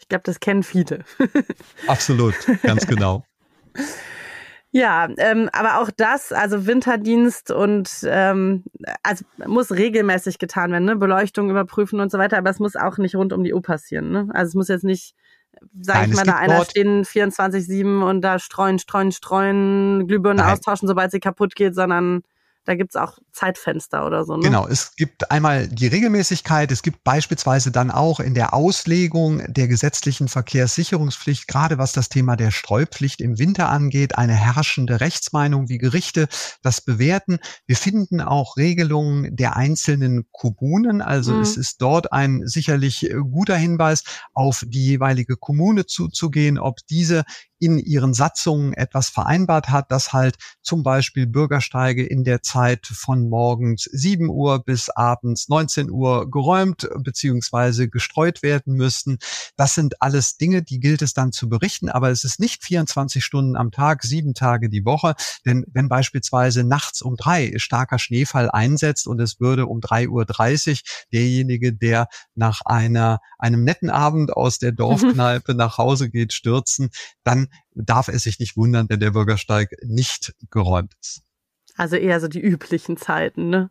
Ich 0.04 0.08
glaube, 0.10 0.24
das 0.24 0.38
kennen 0.38 0.62
viele. 0.62 1.02
Absolut, 1.86 2.34
ganz 2.62 2.86
genau. 2.86 3.24
Ja, 4.70 5.08
ähm, 5.16 5.48
aber 5.54 5.80
auch 5.80 5.90
das, 5.96 6.30
also 6.30 6.66
Winterdienst 6.66 7.50
und 7.50 7.88
ähm, 8.04 8.64
also 9.02 9.24
muss 9.46 9.70
regelmäßig 9.70 10.38
getan 10.38 10.72
werden, 10.72 10.84
ne? 10.84 10.96
Beleuchtung 10.96 11.48
überprüfen 11.48 12.00
und 12.00 12.12
so 12.12 12.18
weiter, 12.18 12.36
aber 12.36 12.50
es 12.50 12.58
muss 12.58 12.76
auch 12.76 12.98
nicht 12.98 13.16
rund 13.16 13.32
um 13.32 13.44
die 13.44 13.54
Uhr 13.54 13.62
passieren. 13.62 14.10
Ne? 14.10 14.28
Also 14.34 14.48
es 14.48 14.54
muss 14.54 14.68
jetzt 14.68 14.84
nicht 14.84 15.14
sag 15.80 15.96
Nein, 15.96 16.10
ich 16.10 16.16
mal, 16.16 16.24
da 16.24 16.36
einer 16.36 16.62
stehen 16.66 17.04
24-7 17.04 18.02
und 18.06 18.20
da 18.20 18.38
streuen, 18.38 18.78
streuen, 18.78 19.10
streuen, 19.10 20.06
Glühbirnen 20.06 20.44
Nein. 20.44 20.52
austauschen, 20.52 20.86
sobald 20.86 21.12
sie 21.12 21.20
kaputt 21.20 21.54
geht, 21.54 21.74
sondern 21.74 22.22
da 22.66 22.74
gibt's 22.74 22.96
auch 22.96 23.18
Zeitfenster 23.34 24.06
oder 24.06 24.24
so. 24.24 24.36
Ne? 24.36 24.42
Genau, 24.42 24.66
es 24.66 24.94
gibt 24.96 25.30
einmal 25.30 25.66
die 25.68 25.88
Regelmäßigkeit, 25.88 26.70
es 26.70 26.82
gibt 26.82 27.02
beispielsweise 27.04 27.72
dann 27.72 27.90
auch 27.90 28.20
in 28.20 28.34
der 28.34 28.54
Auslegung 28.54 29.42
der 29.52 29.68
gesetzlichen 29.68 30.28
Verkehrssicherungspflicht, 30.28 31.48
gerade 31.48 31.76
was 31.76 31.92
das 31.92 32.08
Thema 32.08 32.36
der 32.36 32.52
Streupflicht 32.52 33.20
im 33.20 33.38
Winter 33.38 33.68
angeht, 33.68 34.16
eine 34.16 34.34
herrschende 34.34 35.00
Rechtsmeinung, 35.00 35.68
wie 35.68 35.78
Gerichte 35.78 36.28
das 36.62 36.80
bewerten. 36.80 37.38
Wir 37.66 37.76
finden 37.76 38.20
auch 38.20 38.56
Regelungen 38.56 39.34
der 39.34 39.56
einzelnen 39.56 40.28
Kommunen, 40.30 41.02
also 41.02 41.32
mhm. 41.32 41.42
es 41.42 41.56
ist 41.56 41.82
dort 41.82 42.12
ein 42.12 42.42
sicherlich 42.46 43.10
guter 43.30 43.56
Hinweis, 43.56 44.04
auf 44.32 44.64
die 44.66 44.84
jeweilige 44.84 45.36
Kommune 45.36 45.86
zuzugehen, 45.86 46.58
ob 46.58 46.78
diese 46.88 47.24
in 47.64 47.78
ihren 47.78 48.12
Satzungen 48.12 48.74
etwas 48.74 49.08
vereinbart 49.08 49.70
hat, 49.70 49.90
dass 49.90 50.12
halt 50.12 50.36
zum 50.62 50.82
Beispiel 50.82 51.26
Bürgersteige 51.26 52.04
in 52.04 52.22
der 52.22 52.42
Zeit 52.42 52.86
von 52.86 53.23
morgens 53.28 53.84
7 53.84 54.28
Uhr 54.28 54.62
bis 54.62 54.90
abends 54.90 55.48
19 55.48 55.90
Uhr 55.90 56.30
geräumt 56.30 56.88
bzw. 56.98 57.88
gestreut 57.88 58.42
werden 58.42 58.74
müssten. 58.74 59.18
Das 59.56 59.74
sind 59.74 60.00
alles 60.00 60.36
Dinge, 60.36 60.62
die 60.62 60.80
gilt 60.80 61.02
es 61.02 61.14
dann 61.14 61.32
zu 61.32 61.48
berichten, 61.48 61.88
aber 61.88 62.10
es 62.10 62.24
ist 62.24 62.40
nicht 62.40 62.64
24 62.64 63.24
Stunden 63.24 63.56
am 63.56 63.70
Tag, 63.70 64.02
sieben 64.02 64.34
Tage 64.34 64.68
die 64.68 64.84
Woche, 64.84 65.14
denn 65.44 65.64
wenn 65.72 65.88
beispielsweise 65.88 66.64
nachts 66.64 67.02
um 67.02 67.16
drei 67.16 67.54
starker 67.56 67.98
Schneefall 67.98 68.50
einsetzt 68.50 69.06
und 69.06 69.20
es 69.20 69.40
würde 69.40 69.66
um 69.66 69.80
3.30 69.80 70.70
Uhr 70.70 70.76
derjenige, 71.12 71.72
der 71.72 72.08
nach 72.34 72.62
einer, 72.64 73.20
einem 73.38 73.64
netten 73.64 73.90
Abend 73.90 74.32
aus 74.32 74.58
der 74.58 74.72
Dorfkneipe 74.84 75.54
nach 75.54 75.78
Hause 75.78 76.10
geht, 76.10 76.32
stürzen, 76.32 76.90
dann 77.22 77.48
darf 77.74 78.08
es 78.08 78.22
sich 78.22 78.38
nicht 78.38 78.56
wundern, 78.56 78.88
wenn 78.88 79.00
der 79.00 79.10
Bürgersteig 79.12 79.70
nicht 79.82 80.34
geräumt 80.50 80.94
ist. 81.00 81.22
Also 81.76 81.96
eher 81.96 82.20
so 82.20 82.28
die 82.28 82.40
üblichen 82.40 82.96
Zeiten, 82.96 83.50
ne? 83.50 83.70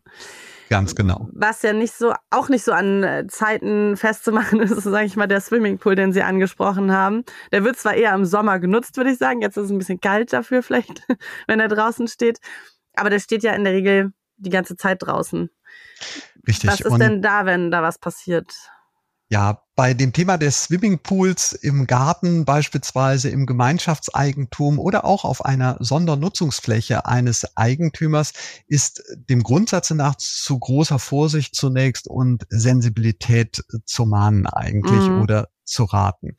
Ganz 0.70 0.96
genau. 0.96 1.30
Was 1.32 1.62
ja 1.62 1.72
nicht 1.74 1.94
so, 1.94 2.14
auch 2.30 2.50
nicht 2.50 2.64
so 2.64 2.72
an 2.72 3.04
äh, 3.04 3.28
Zeiten 3.28 3.96
festzumachen 3.96 4.60
ist, 4.62 4.82
sage 4.82 5.06
ich 5.06 5.16
mal, 5.16 5.28
der 5.28 5.42
Swimmingpool, 5.42 5.96
den 5.96 6.14
Sie 6.14 6.24
angesprochen 6.24 6.92
haben. 6.92 7.24
Der 7.52 7.64
wird 7.64 7.78
zwar 7.78 7.94
eher 7.94 8.14
im 8.16 8.26
Sommer 8.26 8.60
genutzt, 8.60 8.98
würde 8.98 9.12
ich 9.12 9.18
sagen. 9.18 9.42
Jetzt 9.42 9.58
ist 9.58 9.66
es 9.66 9.72
ein 9.72 9.78
bisschen 9.78 10.02
kalt 10.02 10.34
dafür 10.34 10.64
vielleicht, 10.64 11.06
wenn 11.48 11.60
er 11.60 11.68
draußen 11.68 12.08
steht. 12.08 12.40
Aber 12.96 13.10
der 13.10 13.20
steht 13.20 13.44
ja 13.44 13.54
in 13.54 13.64
der 13.64 13.74
Regel 13.74 14.14
die 14.38 14.50
ganze 14.50 14.76
Zeit 14.76 15.04
draußen. 15.04 15.50
Richtig. 16.48 16.70
Was 16.70 16.82
ist 16.82 16.92
Und 16.92 17.00
denn 17.00 17.22
da, 17.22 17.46
wenn 17.46 17.72
da 17.72 17.82
was 17.82 18.00
passiert? 18.00 18.54
Ja, 19.30 19.63
bei 19.76 19.94
dem 19.94 20.14
Thema 20.14 20.38
des 20.38 20.66
Swimmingpools 20.66 21.54
im 21.54 21.88
Garten, 21.88 22.46
beispielsweise 22.46 23.30
im 23.30 23.46
Gemeinschaftseigentum 23.46 24.78
oder 24.78 25.04
auch 25.04 25.26
auf 25.26 25.44
einer 25.44 25.78
Sondernutzungsfläche 25.80 27.06
eines 27.06 27.58
Eigentümers, 27.58 28.34
ist 28.68 29.04
dem 29.16 29.42
Grundsatz 29.42 29.90
nach 29.92 30.16
zu 30.16 30.60
großer 30.60 31.00
Vorsicht 31.00 31.56
zunächst 31.56 32.08
und 32.08 32.46
Sensibilität 32.50 33.64
zu 33.86 34.06
mahnen 34.06 34.46
eigentlich 34.46 35.08
mhm. 35.08 35.22
oder 35.22 35.50
zu 35.66 35.86
raten. 35.86 36.36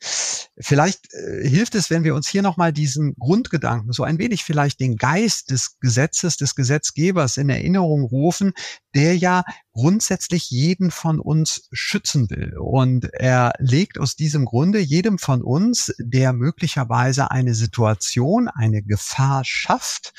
Vielleicht 0.57 1.13
äh, 1.13 1.47
hilft 1.47 1.75
es, 1.75 1.89
wenn 1.89 2.03
wir 2.03 2.15
uns 2.15 2.27
hier 2.27 2.41
nochmal 2.41 2.71
diesen 2.71 3.15
Grundgedanken, 3.15 3.91
so 3.91 4.03
ein 4.03 4.19
wenig 4.19 4.43
vielleicht 4.43 4.79
den 4.79 4.95
Geist 4.95 5.51
des 5.51 5.79
Gesetzes, 5.79 6.37
des 6.37 6.55
Gesetzgebers 6.55 7.37
in 7.37 7.49
Erinnerung 7.49 8.03
rufen, 8.03 8.53
der 8.93 9.17
ja 9.17 9.43
grundsätzlich 9.73 10.49
jeden 10.49 10.91
von 10.91 11.19
uns 11.19 11.67
schützen 11.71 12.29
will. 12.29 12.57
Und 12.57 13.09
er 13.13 13.53
legt 13.59 13.99
aus 13.99 14.15
diesem 14.15 14.45
Grunde 14.45 14.79
jedem 14.79 15.17
von 15.17 15.41
uns, 15.41 15.93
der 15.99 16.31
möglicherweise 16.31 17.31
eine 17.31 17.53
Situation, 17.53 18.47
eine 18.47 18.83
Gefahr 18.83 19.43
schafft, 19.43 20.13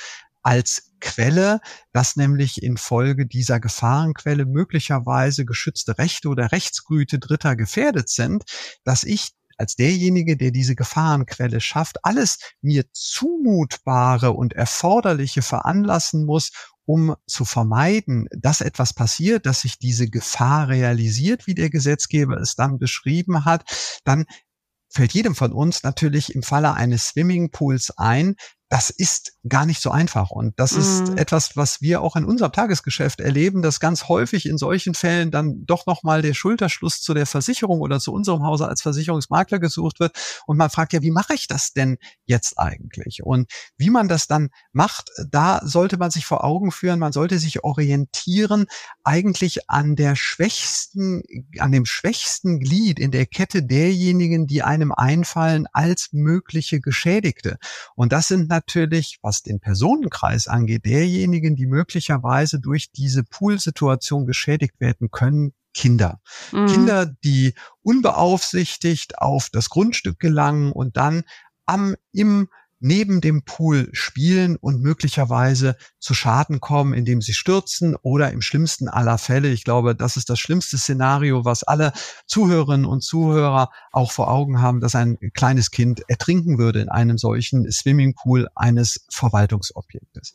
als 0.47 0.93
Quelle, 1.01 1.61
dass 1.93 2.15
nämlich 2.15 2.63
infolge 2.63 3.27
dieser 3.27 3.59
Gefahrenquelle 3.59 4.47
möglicherweise 4.47 5.45
geschützte 5.45 5.99
Rechte 5.99 6.29
oder 6.29 6.53
Rechtsgüte 6.53 7.19
Dritter 7.19 7.57
gefährdet 7.57 8.09
sind, 8.09 8.45
dass 8.85 9.03
ich 9.03 9.33
als 9.59 9.75
derjenige, 9.75 10.37
der 10.37 10.53
diese 10.53 10.77
Gefahrenquelle 10.77 11.61
schafft, 11.61 12.05
alles 12.05 12.39
mir 12.61 12.85
zumutbare 12.93 14.33
und 14.33 14.53
erforderliche 14.53 15.43
veranlassen 15.43 16.25
muss, 16.25 16.53
um 16.85 17.17
zu 17.27 17.45
vermeiden, 17.45 18.29
dass 18.31 18.61
etwas 18.61 18.95
passiert, 18.95 19.47
dass 19.47 19.63
sich 19.63 19.81
diese 19.81 20.09
Gefahr 20.09 20.69
realisiert, 20.69 21.49
wie 21.49 21.55
der 21.55 21.71
Gesetzgeber 21.71 22.37
es 22.37 22.55
dann 22.55 22.79
beschrieben 22.79 23.45
hat, 23.45 23.65
dann 24.05 24.27
fällt 24.89 25.13
jedem 25.13 25.35
von 25.35 25.53
uns 25.53 25.83
natürlich 25.83 26.35
im 26.35 26.45
Falle 26.45 26.75
eines 26.75 27.09
Swimmingpools 27.09 27.91
ein, 27.99 28.37
das 28.69 28.91
ist 28.91 29.35
gar 29.49 29.65
nicht 29.65 29.81
so 29.81 29.91
einfach. 29.91 30.31
Und 30.31 30.59
das 30.59 30.73
mhm. 30.73 30.81
ist 30.81 31.19
etwas, 31.19 31.57
was 31.57 31.81
wir 31.81 32.03
auch 32.03 32.17
in 32.17 32.25
unserem 32.25 32.51
Tagesgeschäft 32.51 33.21
erleben, 33.21 33.63
dass 33.63 33.79
ganz 33.79 34.09
häufig 34.09 34.47
in 34.47 34.59
solchen 34.59 34.95
Fällen 34.95 35.31
dann 35.31 35.65
doch 35.67 35.87
nochmal 35.87 36.21
der 36.21 36.35
Schulterschluss 36.35 37.01
zu 37.01 37.15
der 37.15 37.27
Versicherung 37.27 37.81
oder 37.81 38.01
zu 38.01 38.13
unserem 38.13 38.43
Hause 38.43 38.67
als 38.67 38.83
Versicherungsmakler 38.83 39.61
gesucht 39.61 40.01
wird. 40.01 40.17
Und 40.47 40.57
man 40.57 40.71
fragt 40.71 40.93
ja, 40.93 41.03
wie 41.03 41.13
mache 41.13 41.35
ich 41.35 41.47
das 41.47 41.73
denn 41.73 41.99
jetzt 42.25 42.59
eigentlich? 42.59 43.23
Und 43.23 43.51
wie 43.77 43.91
man 43.91 44.09
das 44.09 44.27
dann 44.27 44.49
macht, 44.73 45.11
da 45.31 45.61
sollte 45.63 45.97
man 45.97 46.11
sich 46.11 46.27
vor 46.27 46.43
Augen 46.43 46.73
führen, 46.73 46.99
man 46.99 47.13
sollte 47.13 47.39
sich 47.39 47.63
orientieren 47.63 48.67
eigentlich 49.05 49.71
an 49.71 49.95
der 49.95 50.17
schwächsten, 50.17 51.23
an 51.59 51.71
dem 51.71 51.87
schwächsten 51.87 52.59
Glied 52.59 52.99
in 52.99 53.13
der 53.13 53.27
Kette 53.27 53.63
derjenigen, 53.63 54.49
die 54.49 54.63
einem 54.63 54.91
einfallen 54.91 55.67
als 55.73 56.09
mögliche 56.13 56.81
Geschädigte. 56.81 57.59
Und 57.95 58.13
das 58.13 58.27
sind 58.27 58.49
natürlich, 58.57 59.19
was 59.23 59.43
den 59.43 59.61
Personenkreis 59.61 60.49
angeht, 60.49 60.87
derjenigen, 60.87 61.57
die 61.57 61.67
möglicherweise 61.67 62.59
durch 62.59 62.91
diese 62.91 63.23
Poolsituation 63.23 64.27
geschädigt 64.27 64.81
werden 64.81 65.11
können, 65.11 65.53
Kinder. 65.75 66.21
Mhm. 66.53 66.67
Kinder, 66.69 67.07
die 67.07 67.55
unbeaufsichtigt 67.83 69.19
auf 69.19 69.51
das 69.51 69.69
Grundstück 69.69 70.19
gelangen 70.19 70.73
und 70.73 70.97
dann 70.97 71.23
am, 71.67 71.97
im 72.13 72.49
neben 72.79 73.21
dem 73.21 73.43
Pool 73.43 73.89
spielen 73.93 74.57
und 74.57 74.81
möglicherweise 74.81 75.77
zu 75.99 76.15
Schaden 76.15 76.61
kommen, 76.61 76.95
indem 76.95 77.23
sie 77.23 77.33
stürzen 77.33 77.97
oder 78.03 78.31
im 78.31 78.43
schlimmsten 78.43 78.89
aller 78.89 79.19
Fälle, 79.19 79.49
ich 79.49 79.65
glaube, 79.65 79.95
das 79.95 80.17
ist 80.17 80.29
das 80.29 80.39
schlimmste 80.39 80.79
Szenario, 80.79 81.45
was 81.45 81.63
alle 81.63 81.93
Zuhörerinnen 82.27 82.87
und 82.87 83.03
Zuhörer 83.03 83.71
auch 83.93 84.13
vor 84.13 84.29
Augen 84.31 84.61
haben, 84.61 84.81
dass 84.81 84.95
ein 84.95 85.19
kleines 85.35 85.71
Kind 85.71 86.03
ertrinken 86.09 86.59
würde 86.59 86.81
in 86.81 86.89
einem 86.89 87.19
solchen 87.19 87.71
Swimmingpool 87.71 88.49
eines 88.55 89.07
Verwaltungsobjektes. 89.11 90.33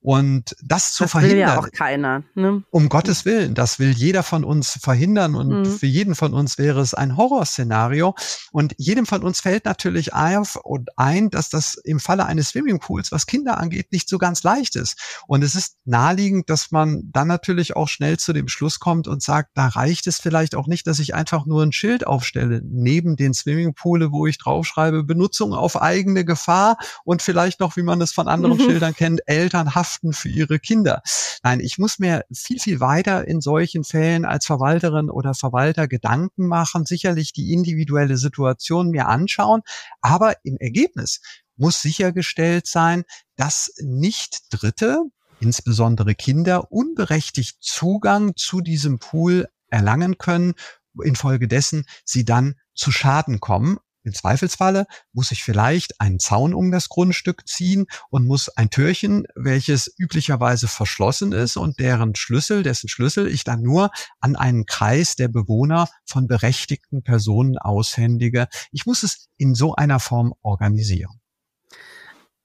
Und 0.00 0.54
das 0.62 0.92
zu 0.92 1.04
das 1.04 1.12
verhindern. 1.12 1.36
Will 1.36 1.40
ja 1.40 1.58
auch 1.58 1.70
keiner. 1.70 2.22
Ne? 2.34 2.62
Um 2.70 2.88
Gottes 2.88 3.24
Willen, 3.24 3.54
das 3.54 3.78
will 3.78 3.90
jeder 3.90 4.22
von 4.22 4.44
uns 4.44 4.78
verhindern 4.80 5.34
und 5.34 5.62
mhm. 5.62 5.64
für 5.64 5.86
jeden 5.86 6.14
von 6.14 6.34
uns 6.34 6.58
wäre 6.58 6.80
es 6.80 6.94
ein 6.94 7.16
Horrorszenario. 7.16 8.14
Und 8.52 8.74
jedem 8.76 9.06
von 9.06 9.22
uns 9.22 9.40
fällt 9.40 9.64
natürlich 9.64 10.12
auf 10.12 10.56
und 10.56 10.90
ein, 10.96 11.30
dass 11.30 11.48
das 11.48 11.77
im 11.84 12.00
Falle 12.00 12.26
eines 12.26 12.50
Swimmingpools, 12.50 13.12
was 13.12 13.26
Kinder 13.26 13.58
angeht, 13.58 13.92
nicht 13.92 14.08
so 14.08 14.18
ganz 14.18 14.42
leicht 14.42 14.76
ist. 14.76 14.96
Und 15.26 15.42
es 15.42 15.54
ist 15.54 15.76
naheliegend, 15.84 16.50
dass 16.50 16.70
man 16.70 17.02
dann 17.12 17.28
natürlich 17.28 17.76
auch 17.76 17.88
schnell 17.88 18.18
zu 18.18 18.32
dem 18.32 18.48
Schluss 18.48 18.80
kommt 18.80 19.08
und 19.08 19.22
sagt, 19.22 19.50
da 19.54 19.68
reicht 19.68 20.06
es 20.06 20.18
vielleicht 20.18 20.54
auch 20.54 20.66
nicht, 20.66 20.86
dass 20.86 20.98
ich 20.98 21.14
einfach 21.14 21.46
nur 21.46 21.62
ein 21.62 21.72
Schild 21.72 22.06
aufstelle 22.06 22.60
neben 22.64 23.16
den 23.16 23.34
Swimmingpoole, 23.34 24.12
wo 24.12 24.26
ich 24.26 24.38
draufschreibe, 24.38 25.04
Benutzung 25.04 25.52
auf 25.54 25.80
eigene 25.80 26.24
Gefahr 26.24 26.76
und 27.04 27.22
vielleicht 27.22 27.60
noch, 27.60 27.76
wie 27.76 27.82
man 27.82 28.00
es 28.00 28.12
von 28.12 28.28
anderen 28.28 28.58
Schildern 28.58 28.94
kennt, 28.94 29.20
Eltern 29.26 29.74
haften 29.74 30.12
für 30.12 30.28
ihre 30.28 30.58
Kinder. 30.58 31.02
Nein, 31.42 31.60
ich 31.60 31.78
muss 31.78 31.98
mir 31.98 32.24
viel, 32.32 32.58
viel 32.58 32.80
weiter 32.80 33.26
in 33.26 33.40
solchen 33.40 33.84
Fällen 33.84 34.24
als 34.24 34.46
Verwalterin 34.46 35.10
oder 35.10 35.34
Verwalter 35.34 35.88
Gedanken 35.88 36.46
machen, 36.46 36.86
sicherlich 36.86 37.32
die 37.32 37.52
individuelle 37.52 38.16
Situation 38.16 38.90
mir 38.90 39.08
anschauen, 39.08 39.62
aber 40.00 40.34
im 40.44 40.56
Ergebnis 40.58 41.20
muss 41.58 41.82
sichergestellt 41.82 42.66
sein, 42.66 43.04
dass 43.36 43.72
nicht 43.78 44.40
Dritte, 44.50 45.02
insbesondere 45.40 46.14
Kinder, 46.14 46.72
unberechtigt 46.72 47.58
Zugang 47.60 48.34
zu 48.36 48.60
diesem 48.60 48.98
Pool 48.98 49.48
erlangen 49.68 50.18
können, 50.18 50.54
infolgedessen 51.02 51.84
sie 52.04 52.24
dann 52.24 52.54
zu 52.74 52.90
Schaden 52.90 53.40
kommen. 53.40 53.78
Im 54.04 54.14
Zweifelsfalle 54.14 54.86
muss 55.12 55.32
ich 55.32 55.42
vielleicht 55.42 56.00
einen 56.00 56.18
Zaun 56.18 56.54
um 56.54 56.70
das 56.70 56.88
Grundstück 56.88 57.46
ziehen 57.46 57.86
und 58.08 58.26
muss 58.26 58.48
ein 58.48 58.70
Türchen, 58.70 59.26
welches 59.34 59.92
üblicherweise 59.98 60.66
verschlossen 60.66 61.32
ist 61.32 61.56
und 61.56 61.78
deren 61.78 62.14
Schlüssel, 62.14 62.62
dessen 62.62 62.88
Schlüssel 62.88 63.26
ich 63.28 63.44
dann 63.44 63.60
nur 63.60 63.90
an 64.20 64.34
einen 64.34 64.64
Kreis 64.64 65.16
der 65.16 65.28
Bewohner 65.28 65.88
von 66.06 66.26
berechtigten 66.26 67.02
Personen 67.02 67.58
aushändige. 67.58 68.48
Ich 68.72 68.86
muss 68.86 69.02
es 69.02 69.28
in 69.36 69.54
so 69.54 69.74
einer 69.74 70.00
Form 70.00 70.32
organisieren. 70.40 71.17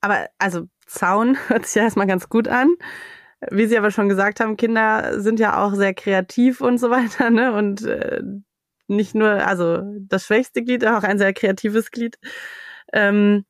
Aber 0.03 0.27
also 0.37 0.67
Zaun 0.85 1.37
hört 1.47 1.65
sich 1.65 1.75
ja 1.75 1.83
erstmal 1.83 2.07
ganz 2.07 2.27
gut 2.29 2.47
an. 2.47 2.75
Wie 3.49 3.65
Sie 3.67 3.77
aber 3.77 3.91
schon 3.91 4.09
gesagt 4.09 4.39
haben, 4.39 4.57
Kinder 4.57 5.19
sind 5.19 5.39
ja 5.39 5.63
auch 5.63 5.73
sehr 5.73 5.93
kreativ 5.93 6.61
und 6.61 6.77
so 6.77 6.89
weiter, 6.91 7.29
ne? 7.29 7.53
Und 7.53 7.83
äh, 7.83 8.21
nicht 8.87 9.15
nur, 9.15 9.47
also 9.47 9.81
das 9.99 10.25
schwächste 10.25 10.61
Glied, 10.63 10.85
auch 10.85 11.03
ein 11.03 11.17
sehr 11.17 11.33
kreatives 11.33 11.89
Glied. 11.89 12.17
Ähm, 12.91 13.45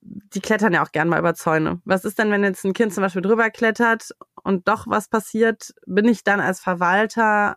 die 0.00 0.40
klettern 0.40 0.72
ja 0.72 0.84
auch 0.84 0.92
gern 0.92 1.08
mal 1.08 1.18
über 1.20 1.34
Zäune. 1.34 1.80
Was 1.84 2.04
ist 2.04 2.18
denn, 2.18 2.30
wenn 2.30 2.44
jetzt 2.44 2.64
ein 2.64 2.72
Kind 2.74 2.92
zum 2.92 3.02
Beispiel 3.02 3.22
drüber 3.22 3.50
klettert 3.50 4.10
und 4.42 4.68
doch 4.68 4.86
was 4.88 5.08
passiert? 5.08 5.72
Bin 5.86 6.06
ich 6.06 6.24
dann 6.24 6.40
als 6.40 6.60
Verwalter 6.60 7.56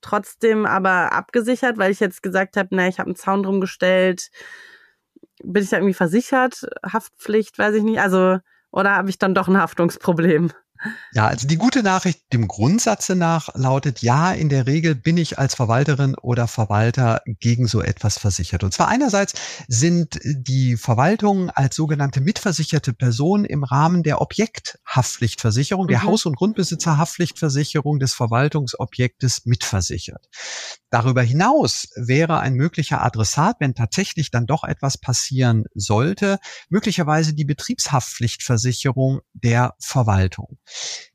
trotzdem 0.00 0.64
aber 0.64 1.12
abgesichert, 1.12 1.78
weil 1.78 1.90
ich 1.90 2.00
jetzt 2.00 2.22
gesagt 2.22 2.56
habe, 2.56 2.68
na, 2.72 2.88
ich 2.88 2.98
habe 3.00 3.08
einen 3.08 3.16
Zaun 3.16 3.42
drum 3.42 3.60
gestellt. 3.60 4.30
Bin 5.50 5.62
ich 5.62 5.70
da 5.70 5.78
irgendwie 5.78 5.94
versichert? 5.94 6.66
Haftpflicht, 6.84 7.58
weiß 7.58 7.74
ich 7.74 7.82
nicht. 7.82 8.00
Also, 8.00 8.38
oder 8.70 8.94
habe 8.96 9.08
ich 9.08 9.18
dann 9.18 9.34
doch 9.34 9.48
ein 9.48 9.56
Haftungsproblem? 9.56 10.52
Ja, 11.12 11.26
also 11.26 11.46
die 11.46 11.56
gute 11.56 11.82
Nachricht 11.82 12.32
dem 12.32 12.46
Grundsatze 12.46 13.16
nach 13.16 13.48
lautet, 13.54 14.02
ja, 14.02 14.32
in 14.32 14.48
der 14.48 14.66
Regel 14.66 14.94
bin 14.94 15.16
ich 15.16 15.38
als 15.38 15.54
Verwalterin 15.54 16.14
oder 16.14 16.46
Verwalter 16.46 17.22
gegen 17.26 17.66
so 17.66 17.82
etwas 17.82 18.18
versichert. 18.18 18.62
Und 18.64 18.72
zwar 18.72 18.88
einerseits 18.88 19.34
sind 19.66 20.18
die 20.22 20.76
Verwaltungen 20.76 21.50
als 21.50 21.76
sogenannte 21.76 22.20
mitversicherte 22.20 22.92
Person 22.92 23.44
im 23.44 23.64
Rahmen 23.64 24.02
der 24.02 24.20
Objekthaftpflichtversicherung, 24.20 25.86
mhm. 25.86 25.88
der 25.88 26.02
Haus- 26.04 26.26
und 26.26 26.36
Grundbesitzerhaftpflichtversicherung 26.36 27.98
des 27.98 28.14
Verwaltungsobjektes 28.14 29.46
mitversichert. 29.46 30.28
Darüber 30.90 31.22
hinaus 31.22 31.88
wäre 31.96 32.40
ein 32.40 32.54
möglicher 32.54 33.02
Adressat, 33.02 33.56
wenn 33.60 33.74
tatsächlich 33.74 34.30
dann 34.30 34.46
doch 34.46 34.64
etwas 34.64 34.98
passieren 34.98 35.64
sollte, 35.74 36.38
möglicherweise 36.70 37.34
die 37.34 37.44
Betriebshaftpflichtversicherung 37.44 39.20
der 39.34 39.74
Verwaltung. 39.80 40.58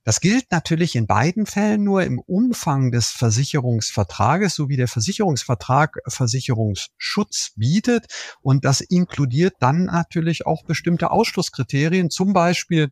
Das 0.04 0.20
gilt 0.20 0.52
natürlich 0.52 0.96
in 0.96 1.08
beiden 1.08 1.46
Fällen 1.46 1.84
nur 1.84 2.04
im 2.04 2.20
Umfang 2.20 2.92
des 2.92 3.10
Versicherungsvertrages, 3.10 4.56
so 4.56 4.70
wie 4.70 4.78
der 4.78 4.88
Versicherungsvertrag 4.88 6.00
Versicherungsschutz 6.08 7.52
bietet. 7.56 8.06
Und 8.42 8.66
das 8.66 8.82
inkludiert 8.82 9.56
dann 9.60 9.86
natürlich 9.86 10.46
auch 10.46 10.64
bestimmte 10.64 11.12
Ausschlusskriterien, 11.12 12.10
zum 12.10 12.34
Beispiel 12.34 12.90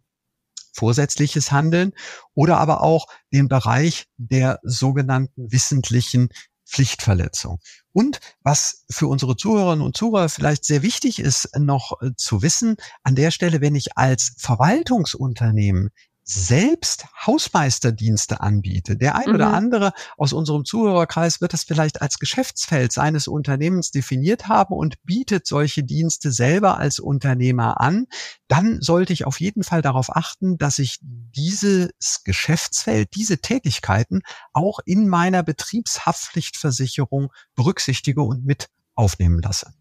vorsätzliches 0.74 1.52
Handeln 1.52 1.92
oder 2.34 2.58
aber 2.58 2.82
auch 2.82 3.08
den 3.34 3.48
Bereich 3.48 4.08
der 4.18 4.60
sogenannten 4.64 5.52
wissentlichen 5.52 6.30
Pflichtverletzung. 6.66 7.60
Und 7.92 8.20
was 8.42 8.86
für 8.90 9.08
unsere 9.08 9.36
Zuhörerinnen 9.36 9.86
und 9.86 9.98
Zuhörer 9.98 10.30
vielleicht 10.30 10.64
sehr 10.64 10.82
wichtig 10.82 11.20
ist, 11.20 11.50
noch 11.58 12.00
zu 12.16 12.42
wissen, 12.42 12.78
an 13.04 13.16
der 13.16 13.32
Stelle, 13.32 13.60
wenn 13.60 13.76
ich 13.76 13.98
als 13.98 14.36
Verwaltungsunternehmen 14.38 15.90
selbst 16.24 17.06
Hausmeisterdienste 17.26 18.42
anbiete. 18.42 18.96
Der 18.96 19.16
ein 19.16 19.30
mhm. 19.30 19.36
oder 19.36 19.54
andere 19.54 19.92
aus 20.18 20.34
unserem 20.34 20.66
Zuhörerkreis 20.66 21.42
wird 21.42 21.54
das 21.54 21.64
vielleicht 21.64 22.02
als 22.02 22.20
Geschäftsfeld 22.20 22.92
seines 22.92 23.28
Unternehmens 23.28 23.92
definiert 23.92 24.48
haben 24.48 24.74
und 24.74 25.04
bietet 25.04 25.48
solche 25.48 25.84
Dienste 25.84 26.32
selber 26.32 26.78
als 26.78 27.00
Unternehmer 27.00 27.82
an. 27.82 28.06
Dann 28.48 28.82
sollte 28.82 29.14
ich 29.14 29.26
auf 29.26 29.40
jeden 29.40 29.64
Fall 29.64 29.82
darauf 29.82 30.16
achten, 30.16 30.58
dass 30.58 30.80
ich 30.80 31.00
dieses 31.02 32.24
Geschäftsfeld, 32.24 33.10
diese 33.16 33.40
Tätigkeiten 33.40 34.22
auch 34.54 34.80
in 34.86 35.08
meiner 35.08 35.44
Betriebshaftpflichtversicherung 35.44 37.32
berücksichtige 37.56 38.22
und 38.22 38.46
mit 38.46 38.68
aufnehmen 38.96 39.42
lasse. 39.42 39.74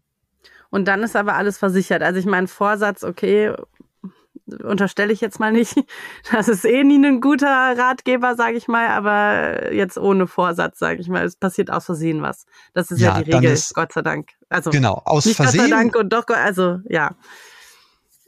Und 0.69 0.85
dann 0.87 1.03
ist 1.03 1.15
aber 1.15 1.35
alles 1.35 1.57
versichert. 1.57 2.01
Also 2.01 2.19
ich 2.19 2.25
meine, 2.25 2.47
Vorsatz, 2.47 3.03
okay, 3.03 3.53
unterstelle 4.63 5.13
ich 5.13 5.21
jetzt 5.21 5.39
mal 5.39 5.51
nicht. 5.51 5.75
Das 6.31 6.47
ist 6.47 6.65
eh 6.65 6.83
nie 6.83 7.03
ein 7.05 7.21
guter 7.21 7.47
Ratgeber, 7.47 8.35
sage 8.35 8.57
ich 8.57 8.67
mal, 8.67 8.87
aber 8.87 9.73
jetzt 9.73 9.97
ohne 9.97 10.27
Vorsatz, 10.27 10.79
sage 10.79 11.01
ich 11.01 11.07
mal. 11.07 11.25
Es 11.25 11.35
passiert 11.35 11.71
aus 11.71 11.85
Versehen 11.85 12.21
was. 12.21 12.45
Das 12.73 12.91
ist 12.91 12.99
ja, 12.99 13.17
ja 13.17 13.23
die 13.23 13.31
Regel, 13.31 13.51
ist, 13.51 13.73
Gott 13.73 13.93
sei 13.93 14.01
Dank. 14.01 14.29
Also 14.49 14.69
genau, 14.69 15.01
aus 15.05 15.25
nicht 15.25 15.35
Versehen. 15.35 15.61
Gott 15.61 15.69
sei 15.69 15.75
Dank 15.75 15.95
und 15.95 16.13
doch, 16.13 16.25
also 16.27 16.79
ja. 16.87 17.15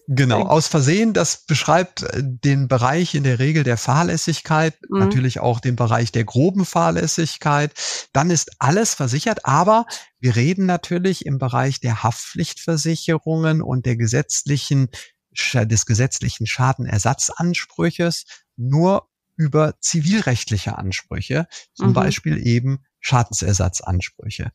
Genau, 0.08 0.42
aus 0.42 0.68
Versehen, 0.68 1.14
das 1.14 1.46
beschreibt 1.46 2.04
äh, 2.04 2.22
den 2.22 2.68
Bereich 2.68 3.16
in 3.16 3.24
der 3.24 3.40
Regel 3.40 3.64
der 3.64 3.78
Fahrlässigkeit, 3.78 4.76
mhm. 4.90 5.00
natürlich 5.00 5.40
auch 5.40 5.62
den 5.62 5.78
Bereich 5.78 6.12
der 6.12 6.26
groben 6.26 6.66
Fahrlässigkeit. 6.66 7.72
Dann 8.12 8.30
ist 8.30 8.52
alles 8.60 8.94
versichert, 8.94 9.46
aber 9.46 9.86
wir 10.20 10.36
reden 10.36 10.66
natürlich 10.66 11.26
im 11.26 11.38
Bereich 11.38 11.80
der 11.80 12.04
Haftpflichtversicherungen 12.04 13.62
und 13.62 13.86
der 13.86 13.96
gesetzlichen 13.96 14.90
des 15.36 15.86
gesetzlichen 15.86 16.48
Schadenersatzansprüches 16.48 18.26
nur 18.56 19.10
über 19.36 19.80
zivilrechtliche 19.80 20.78
Ansprüche, 20.78 21.48
zum 21.74 21.90
mhm. 21.90 21.94
Beispiel 21.94 22.46
eben 22.46 22.84
Schadensersatzansprüche. 23.00 24.52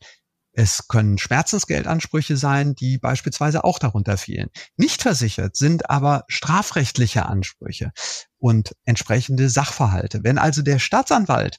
Es 0.51 0.87
können 0.87 1.17
Schmerzensgeldansprüche 1.17 2.35
sein, 2.35 2.75
die 2.75 2.97
beispielsweise 2.97 3.63
auch 3.63 3.77
darunter 3.77 4.17
fielen. 4.17 4.49
Nicht 4.77 5.01
versichert 5.01 5.55
sind 5.55 5.89
aber 5.89 6.25
strafrechtliche 6.27 7.27
Ansprüche 7.27 7.91
und 8.39 8.75
entsprechende 8.83 9.49
Sachverhalte. 9.49 10.23
Wenn 10.23 10.37
also 10.37 10.61
der 10.61 10.79
Staatsanwalt 10.79 11.57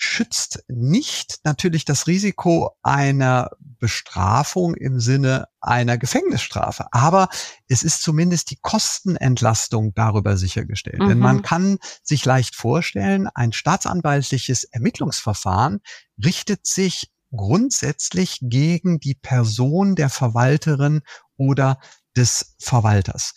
schützt 0.00 0.62
nicht 0.68 1.40
natürlich 1.42 1.84
das 1.84 2.06
Risiko 2.06 2.70
einer 2.84 3.50
Bestrafung 3.80 4.76
im 4.76 5.00
Sinne 5.00 5.48
einer 5.60 5.98
Gefängnisstrafe, 5.98 6.86
aber 6.92 7.28
es 7.66 7.82
ist 7.82 8.02
zumindest 8.02 8.52
die 8.52 8.58
Kostenentlastung 8.62 9.94
darüber 9.94 10.36
sichergestellt. 10.36 11.00
Mhm. 11.00 11.08
Denn 11.08 11.18
man 11.18 11.36
mhm. 11.38 11.42
kann 11.42 11.78
sich 12.04 12.24
leicht 12.24 12.54
vorstellen, 12.54 13.28
ein 13.34 13.52
staatsanwaltliches 13.52 14.62
Ermittlungsverfahren 14.62 15.80
richtet 16.24 16.64
sich 16.64 17.10
grundsätzlich 17.32 18.38
gegen 18.40 19.00
die 19.00 19.16
Person 19.16 19.96
der 19.96 20.10
Verwalterin 20.10 21.00
oder 21.36 21.80
des 22.16 22.54
Verwalters. 22.60 23.34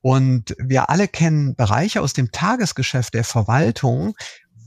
Und 0.00 0.54
wir 0.58 0.90
alle 0.90 1.08
kennen 1.08 1.56
Bereiche 1.56 2.02
aus 2.02 2.12
dem 2.12 2.30
Tagesgeschäft 2.30 3.14
der 3.14 3.24
Verwaltung, 3.24 4.14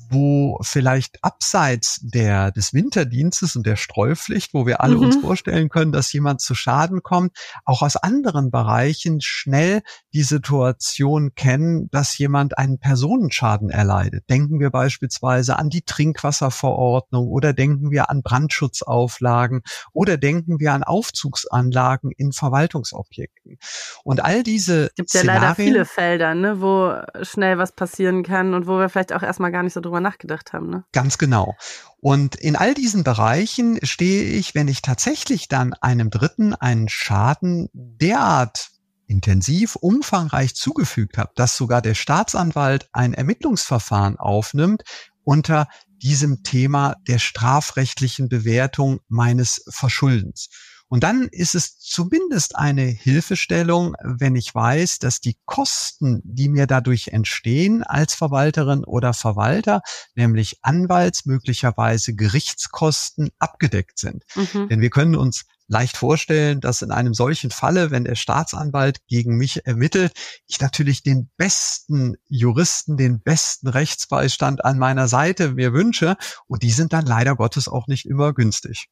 wo 0.10 0.60
vielleicht 0.62 1.24
abseits 1.24 2.00
der, 2.02 2.52
des 2.52 2.74
Winterdienstes 2.74 3.56
und 3.56 3.65
der 3.65 3.76
Streupflicht, 3.76 4.54
wo 4.54 4.65
wir 4.65 4.82
alle 4.82 4.96
mhm. 4.96 5.04
uns 5.04 5.17
vorstellen 5.17 5.70
können, 5.70 5.91
dass 5.91 6.12
jemand 6.13 6.41
zu 6.41 6.56
Schaden 6.56 7.04
kommt, 7.04 7.38
auch 7.65 7.82
aus 7.82 7.96
anderen 7.96 8.52
Bereichen 8.52 9.22
schnell 9.22 9.82
die 10.13 10.24
Situation 10.24 11.34
kennen, 11.36 11.89
dass 11.91 12.17
jemand 12.17 12.58
einen 12.58 12.80
Personenschaden 12.80 13.70
erleidet. 13.70 14.30
Denken 14.30 14.60
wir 14.60 14.70
beispielsweise 14.70 15.58
an 15.58 15.70
die 15.70 15.82
Trinkwasserverordnung 15.82 17.28
oder 17.28 17.54
denken 17.54 17.91
wir 17.91 18.10
an 18.10 18.22
Brandschutzauflagen 18.22 19.62
oder 19.93 20.17
denken 20.17 20.60
wir 20.60 20.74
an 20.74 20.84
Aufzugsanlagen 20.84 22.12
in 22.12 22.32
Verwaltungsobjekten. 22.32 23.58
Und 24.04 24.24
all 24.24 24.43
diese 24.43 24.86
es 24.86 24.96
gibt 24.96 25.13
ja 25.13 25.24
leider 25.24 25.56
viele 25.56 25.86
Felder, 25.86 26.36
ne, 26.36 26.62
wo 26.62 26.93
schnell 27.22 27.58
was 27.58 27.72
passieren 27.72 28.24
kann 28.24 28.54
und 28.54 28.67
wo 28.67 28.80
wir 28.80 28.89
vielleicht 28.89 29.13
auch 29.13 29.24
erstmal 29.24 29.52
gar 29.52 29.63
nicht 29.63 29.74
so 29.74 29.82
drüber 29.82 29.96
drüber 29.97 30.01
nachgedacht 30.01 30.53
haben. 30.53 30.69
Ne? 30.69 30.83
Ganz 30.93 31.17
genau. 31.17 31.55
Und 31.99 32.36
in 32.36 32.55
all 32.55 32.73
diesen 32.73 33.03
Bereichen 33.03 33.79
stehe 33.83 34.23
ich, 34.23 34.55
wenn 34.55 34.67
ich 34.67 34.81
tatsächlich 34.81 35.47
dann 35.47 35.73
einem 35.73 36.10
Dritten 36.10 36.53
einen 36.53 36.89
Schaden 36.89 37.69
derart 37.73 38.69
intensiv, 39.07 39.75
umfangreich 39.77 40.53
zugefügt 40.55 41.17
habe, 41.17 41.31
dass 41.36 41.55
sogar 41.55 41.81
der 41.81 41.95
Staatsanwalt 41.95 42.89
ein 42.91 43.13
Ermittlungsverfahren 43.13 44.17
aufnimmt 44.17 44.83
unter 45.23 45.67
diesem 45.88 46.43
Thema 46.43 46.95
der 47.07 47.17
strafrechtlichen 47.17 48.29
Bewertung 48.29 48.99
meines 49.07 49.63
Verschuldens. 49.69 50.49
Und 50.89 51.04
dann 51.04 51.28
ist 51.32 51.54
es 51.54 51.80
zumindest 51.80 52.56
eine 52.56 52.84
Hilfestellung, 52.84 53.95
wenn 54.02 54.36
ich 54.36 54.54
weiß, 54.56 55.00
dass 55.00 55.19
die 55.19 55.38
Kosten, 55.45 56.21
die 56.23 56.47
mir 56.47 56.65
dadurch 56.65 57.10
entstehen 57.10 57.84
als 57.84 58.13
Verwalterin 58.13 58.86
oder 58.86 59.13
Verwalter, 59.13 59.82
nämlich 60.15 60.60
Anwalts, 60.62 61.26
möglicherweise 61.26 62.15
Gerichtskosten 62.15 63.30
abgedeckt 63.38 64.00
sind. 64.00 64.23
Mhm. 64.36 64.69
Denn 64.69 64.82
wir 64.82 64.89
können 64.89 65.15
uns 65.15 65.45
leicht 65.67 65.97
vorstellen, 65.97 66.62
dass 66.62 66.82
in 66.82 66.91
einem 66.91 67.13
solchen 67.13 67.52
Falle, 67.52 67.91
wenn 67.91 68.06
der 68.06 68.15
Staatsanwalt 68.15 69.06
gegen 69.08 69.36
mich 69.38 69.65
ermittelt, 69.65 70.13
ich 70.47 70.62
natürlich 70.62 71.04
den 71.04 71.30
besten 71.38 72.15
Juristen, 72.30 72.97
den 72.97 73.21
besten 73.21 73.67
Rechtsbeistand 73.67 74.63
an 74.63 74.80
meiner 74.80 75.08
Seite 75.08 75.52
mir 75.52 75.73
wünsche. 75.73 76.15
Und 76.47 76.63
die 76.63 76.71
sind 76.71 76.93
dann 76.93 77.06
leider 77.06 77.36
Gottes 77.36 77.67
auch 77.67 77.88
nicht 77.88 78.06
immer 78.06 78.34
günstig. 78.34 78.88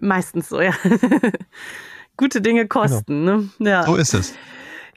Meistens 0.00 0.48
so, 0.48 0.60
ja. 0.60 0.72
Gute 2.16 2.40
Dinge 2.40 2.68
kosten, 2.68 3.26
genau. 3.26 3.36
ne? 3.58 3.70
Ja. 3.70 3.84
So 3.84 3.96
ist 3.96 4.14
es. 4.14 4.34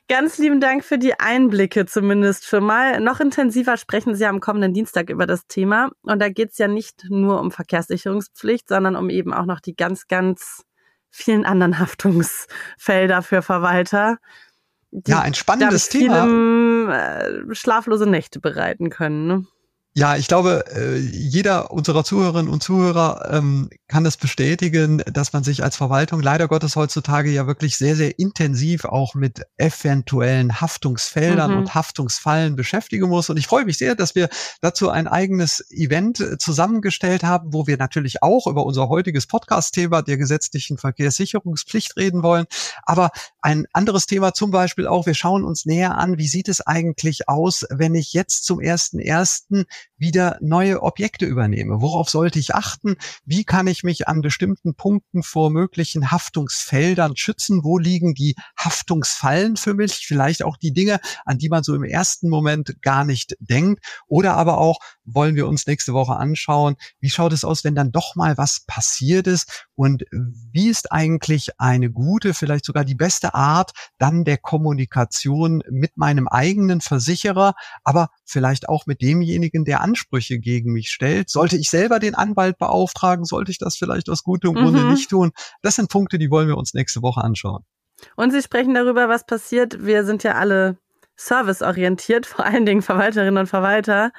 Ganz 0.09 0.37
lieben 0.37 0.59
Dank 0.59 0.83
für 0.83 0.97
die 0.97 1.17
Einblicke 1.17 1.85
zumindest 1.85 2.45
schon 2.45 2.65
mal. 2.65 2.99
Noch 2.99 3.21
intensiver 3.21 3.77
sprechen 3.77 4.15
Sie 4.15 4.25
am 4.25 4.41
kommenden 4.41 4.73
Dienstag 4.73 5.09
über 5.09 5.25
das 5.25 5.47
Thema. 5.47 5.91
Und 6.01 6.21
da 6.21 6.27
geht 6.27 6.51
es 6.51 6.57
ja 6.57 6.67
nicht 6.67 7.05
nur 7.09 7.39
um 7.39 7.51
Verkehrssicherungspflicht, 7.51 8.67
sondern 8.67 8.97
um 8.97 9.09
eben 9.09 9.33
auch 9.33 9.45
noch 9.45 9.61
die 9.61 9.75
ganz, 9.75 10.07
ganz 10.07 10.63
vielen 11.09 11.45
anderen 11.45 11.79
Haftungsfelder 11.79 13.21
für 13.21 13.41
Verwalter. 13.41 14.17
Ja, 15.07 15.21
ein 15.21 15.33
spannendes 15.33 15.89
Thema. 15.89 16.23
Vielem, 16.23 16.89
äh, 16.89 17.55
schlaflose 17.55 18.05
Nächte 18.05 18.39
bereiten 18.39 18.89
können. 18.89 19.27
Ne? 19.27 19.45
Ja, 19.95 20.15
ich 20.15 20.27
glaube, 20.27 20.65
äh, 20.75 20.97
jeder 20.97 21.69
unserer 21.69 22.03
Zuhörerinnen 22.03 22.51
und 22.51 22.63
Zuhörer 22.63 23.29
ähm, 23.31 23.69
kann 23.87 24.03
das 24.03 24.17
bestätigen, 24.17 25.03
dass 25.05 25.33
man 25.33 25.43
sich 25.43 25.63
als 25.63 25.75
Verwaltung 25.75 26.19
leider 26.19 26.47
Gottes 26.47 26.75
heutzutage 26.75 27.29
ja 27.29 27.45
wirklich 27.45 27.77
sehr, 27.77 27.95
sehr 27.95 28.17
intensiv 28.17 28.85
auch 28.85 29.13
mit 29.13 29.43
eventuellen 29.57 30.59
Haftungsfeldern 30.59 31.51
mhm. 31.51 31.57
und 31.57 31.75
Haftungsfallen 31.75 32.55
beschäftigen 32.55 33.07
muss. 33.07 33.29
Und 33.29 33.37
ich 33.37 33.45
freue 33.45 33.65
mich 33.65 33.77
sehr, 33.77 33.93
dass 33.93 34.15
wir 34.15 34.29
dazu 34.61 34.89
ein 34.89 35.07
eigenes 35.07 35.63
Event 35.69 36.19
äh, 36.19 36.39
zusammengestellt 36.39 37.21
haben, 37.21 37.53
wo 37.53 37.67
wir 37.67 37.77
natürlich 37.77 38.23
auch 38.23 38.47
über 38.47 38.65
unser 38.65 38.89
heutiges 38.89 39.27
Podcast-Thema 39.27 40.01
der 40.01 40.17
gesetzlichen 40.17 40.79
Verkehrssicherungspflicht 40.79 41.97
reden 41.97 42.23
wollen. 42.23 42.45
Aber 42.81 43.11
ein 43.41 43.67
anderes 43.73 44.07
Thema 44.07 44.33
zum 44.33 44.49
Beispiel 44.49 44.87
auch, 44.87 45.05
wir 45.05 45.13
schauen 45.13 45.43
uns 45.43 45.67
näher 45.67 45.99
an, 45.99 46.17
wie 46.17 46.27
sieht 46.27 46.49
es 46.49 46.61
eigentlich 46.61 47.29
aus, 47.29 47.63
wenn 47.69 47.93
ich 47.93 48.13
jetzt 48.13 48.45
zum 48.45 48.59
ersten 48.59 48.97
ersten 48.97 49.65
wieder 49.97 50.37
neue 50.41 50.81
Objekte 50.81 51.25
übernehme. 51.25 51.81
Worauf 51.81 52.09
sollte 52.09 52.39
ich 52.39 52.55
achten? 52.55 52.95
Wie 53.25 53.43
kann 53.43 53.67
ich 53.67 53.83
mich 53.83 54.07
an 54.07 54.21
bestimmten 54.21 54.75
Punkten 54.75 55.23
vor 55.23 55.49
möglichen 55.49 56.11
Haftungsfeldern 56.11 57.15
schützen? 57.15 57.63
Wo 57.63 57.77
liegen 57.77 58.13
die 58.13 58.35
Haftungsfallen 58.57 59.55
für 59.55 59.73
mich? 59.73 60.05
Vielleicht 60.05 60.43
auch 60.43 60.57
die 60.57 60.73
Dinge, 60.73 60.99
an 61.25 61.37
die 61.37 61.49
man 61.49 61.63
so 61.63 61.73
im 61.75 61.83
ersten 61.83 62.29
Moment 62.29 62.81
gar 62.81 63.05
nicht 63.05 63.35
denkt. 63.39 63.83
Oder 64.07 64.35
aber 64.35 64.57
auch, 64.57 64.79
wollen 65.05 65.35
wir 65.35 65.47
uns 65.47 65.67
nächste 65.67 65.93
Woche 65.93 66.15
anschauen, 66.15 66.75
wie 66.99 67.09
schaut 67.09 67.33
es 67.33 67.43
aus, 67.43 67.63
wenn 67.63 67.75
dann 67.75 67.91
doch 67.91 68.15
mal 68.15 68.37
was 68.37 68.65
passiert 68.65 69.27
ist? 69.27 69.65
Und 69.75 70.03
wie 70.11 70.69
ist 70.69 70.91
eigentlich 70.91 71.59
eine 71.59 71.89
gute, 71.89 72.33
vielleicht 72.33 72.65
sogar 72.65 72.85
die 72.85 72.95
beste 72.95 73.33
Art 73.33 73.71
dann 73.97 74.23
der 74.23 74.37
Kommunikation 74.37 75.63
mit 75.69 75.97
meinem 75.97 76.27
eigenen 76.27 76.81
Versicherer, 76.81 77.53
aber 77.83 78.09
vielleicht 78.25 78.69
auch 78.69 78.85
mit 78.85 79.01
demjenigen, 79.01 79.65
der 79.65 79.81
Ansprüche 79.81 80.39
gegen 80.39 80.73
mich 80.73 80.89
stellt. 80.89 81.29
Sollte 81.29 81.57
ich 81.57 81.69
selber 81.69 81.99
den 81.99 82.15
Anwalt 82.15 82.57
beauftragen? 82.57 83.25
Sollte 83.25 83.51
ich 83.51 83.57
das 83.57 83.75
vielleicht 83.75 84.09
aus 84.09 84.23
gutem 84.23 84.53
Grunde 84.53 84.81
mhm. 84.81 84.91
nicht 84.91 85.09
tun? 85.09 85.31
Das 85.61 85.75
sind 85.75 85.89
Punkte, 85.89 86.17
die 86.17 86.29
wollen 86.29 86.47
wir 86.47 86.57
uns 86.57 86.73
nächste 86.73 87.01
Woche 87.01 87.21
anschauen. 87.21 87.63
Und 88.15 88.31
Sie 88.31 88.41
sprechen 88.41 88.73
darüber, 88.73 89.09
was 89.09 89.25
passiert. 89.25 89.85
Wir 89.85 90.05
sind 90.05 90.23
ja 90.23 90.33
alle 90.33 90.77
serviceorientiert, 91.15 92.25
vor 92.25 92.45
allen 92.45 92.65
Dingen 92.65 92.81
Verwalterinnen 92.81 93.37
und 93.37 93.47
Verwalter 93.47 94.11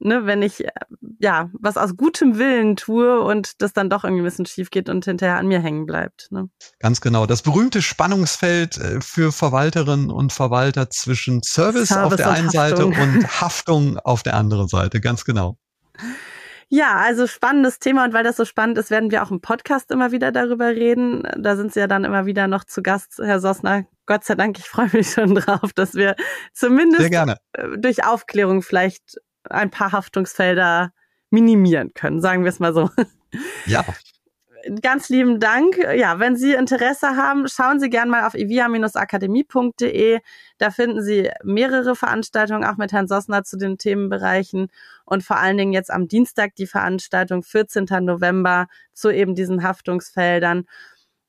ne, 0.00 0.26
wenn 0.26 0.42
ich 0.42 0.64
äh, 0.64 0.70
ja 1.18 1.50
was 1.52 1.76
aus 1.76 1.96
gutem 1.96 2.38
Willen 2.38 2.76
tue 2.76 3.20
und 3.20 3.62
das 3.62 3.72
dann 3.72 3.90
doch 3.90 4.04
irgendwie 4.04 4.22
ein 4.22 4.24
bisschen 4.24 4.46
schief 4.46 4.70
geht 4.70 4.88
und 4.88 5.04
hinterher 5.04 5.36
an 5.36 5.46
mir 5.46 5.60
hängen 5.60 5.86
bleibt. 5.86 6.28
Ne? 6.30 6.48
Ganz 6.78 7.00
genau. 7.00 7.26
Das 7.26 7.42
berühmte 7.42 7.82
Spannungsfeld 7.82 8.78
äh, 8.78 9.00
für 9.00 9.32
Verwalterinnen 9.32 10.10
und 10.10 10.32
Verwalter 10.32 10.90
zwischen 10.90 11.42
Service, 11.42 11.88
Service 11.88 12.12
auf 12.12 12.16
der 12.16 12.30
einen 12.30 12.48
Haftung. 12.48 12.52
Seite 12.52 12.86
und 12.86 13.40
Haftung 13.40 13.98
auf 13.98 14.22
der 14.22 14.34
anderen 14.34 14.68
Seite. 14.68 15.00
Ganz 15.00 15.24
genau. 15.24 15.56
Ja, 16.72 16.98
also 16.98 17.26
spannendes 17.26 17.80
Thema 17.80 18.04
und 18.04 18.12
weil 18.12 18.22
das 18.22 18.36
so 18.36 18.44
spannend 18.44 18.78
ist, 18.78 18.92
werden 18.92 19.10
wir 19.10 19.24
auch 19.24 19.32
im 19.32 19.40
Podcast 19.40 19.90
immer 19.90 20.12
wieder 20.12 20.30
darüber 20.30 20.68
reden. 20.68 21.24
Da 21.36 21.56
sind 21.56 21.72
Sie 21.72 21.80
ja 21.80 21.88
dann 21.88 22.04
immer 22.04 22.26
wieder 22.26 22.46
noch 22.46 22.62
zu 22.62 22.80
Gast, 22.80 23.18
Herr 23.20 23.40
Sossner. 23.40 23.86
Gott 24.06 24.22
sei 24.22 24.36
Dank, 24.36 24.56
ich 24.56 24.68
freue 24.68 24.88
mich 24.92 25.10
schon 25.10 25.34
drauf, 25.34 25.72
dass 25.74 25.94
wir 25.94 26.14
zumindest 26.52 27.12
äh, 27.12 27.34
durch 27.76 28.04
Aufklärung 28.04 28.62
vielleicht 28.62 29.20
ein 29.48 29.70
paar 29.70 29.92
Haftungsfelder 29.92 30.92
minimieren 31.30 31.94
können, 31.94 32.20
sagen 32.20 32.44
wir 32.44 32.50
es 32.50 32.58
mal 32.58 32.74
so. 32.74 32.90
Ja. 33.66 33.84
Ganz 34.82 35.08
lieben 35.08 35.40
Dank. 35.40 35.78
Ja, 35.96 36.18
wenn 36.18 36.36
Sie 36.36 36.52
Interesse 36.52 37.16
haben, 37.16 37.48
schauen 37.48 37.80
Sie 37.80 37.88
gerne 37.88 38.10
mal 38.10 38.26
auf 38.26 38.34
ivia-akademie.de. 38.34 40.18
Da 40.58 40.70
finden 40.70 41.02
Sie 41.02 41.30
mehrere 41.42 41.96
Veranstaltungen, 41.96 42.64
auch 42.64 42.76
mit 42.76 42.92
Herrn 42.92 43.08
Sossner 43.08 43.42
zu 43.42 43.56
den 43.56 43.78
Themenbereichen 43.78 44.68
und 45.06 45.24
vor 45.24 45.38
allen 45.38 45.56
Dingen 45.56 45.72
jetzt 45.72 45.90
am 45.90 46.08
Dienstag 46.08 46.56
die 46.56 46.66
Veranstaltung 46.66 47.42
14. 47.42 47.86
November 48.02 48.66
zu 48.92 49.08
eben 49.10 49.34
diesen 49.34 49.62
Haftungsfeldern 49.62 50.66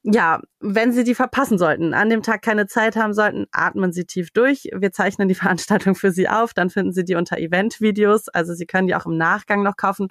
ja, 0.03 0.41
wenn 0.59 0.91
Sie 0.91 1.03
die 1.03 1.13
verpassen 1.13 1.57
sollten, 1.57 1.93
an 1.93 2.09
dem 2.09 2.23
Tag 2.23 2.41
keine 2.41 2.65
Zeit 2.65 2.95
haben 2.95 3.13
sollten, 3.13 3.45
atmen 3.51 3.91
Sie 3.91 4.05
tief 4.05 4.31
durch. 4.31 4.69
Wir 4.73 4.91
zeichnen 4.91 5.27
die 5.27 5.35
Veranstaltung 5.41 5.95
für 5.95 6.11
Sie 6.11 6.27
auf, 6.27 6.53
dann 6.53 6.69
finden 6.69 6.91
Sie 6.91 7.05
die 7.05 7.15
unter 7.15 7.37
Event-Videos, 7.37 8.29
also 8.29 8.53
Sie 8.53 8.65
können 8.65 8.87
die 8.87 8.95
auch 8.95 9.05
im 9.05 9.17
Nachgang 9.17 9.63
noch 9.63 9.77
kaufen. 9.77 10.07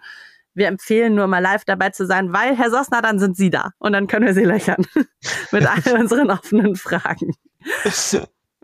Wir 0.55 0.66
empfehlen 0.66 1.14
nur 1.14 1.26
mal 1.26 1.38
live 1.38 1.64
dabei 1.64 1.90
zu 1.90 2.07
sein, 2.07 2.33
weil 2.33 2.57
Herr 2.57 2.70
Sossner, 2.70 3.03
dann 3.03 3.18
sind 3.18 3.37
Sie 3.37 3.50
da 3.50 3.70
und 3.79 3.92
dann 3.92 4.07
können 4.07 4.26
wir 4.26 4.35
Sie 4.35 4.44
löchern 4.44 4.85
mit 5.53 5.66
all 5.66 5.94
unseren 6.00 6.31
offenen 6.31 6.76
Fragen. 6.76 7.33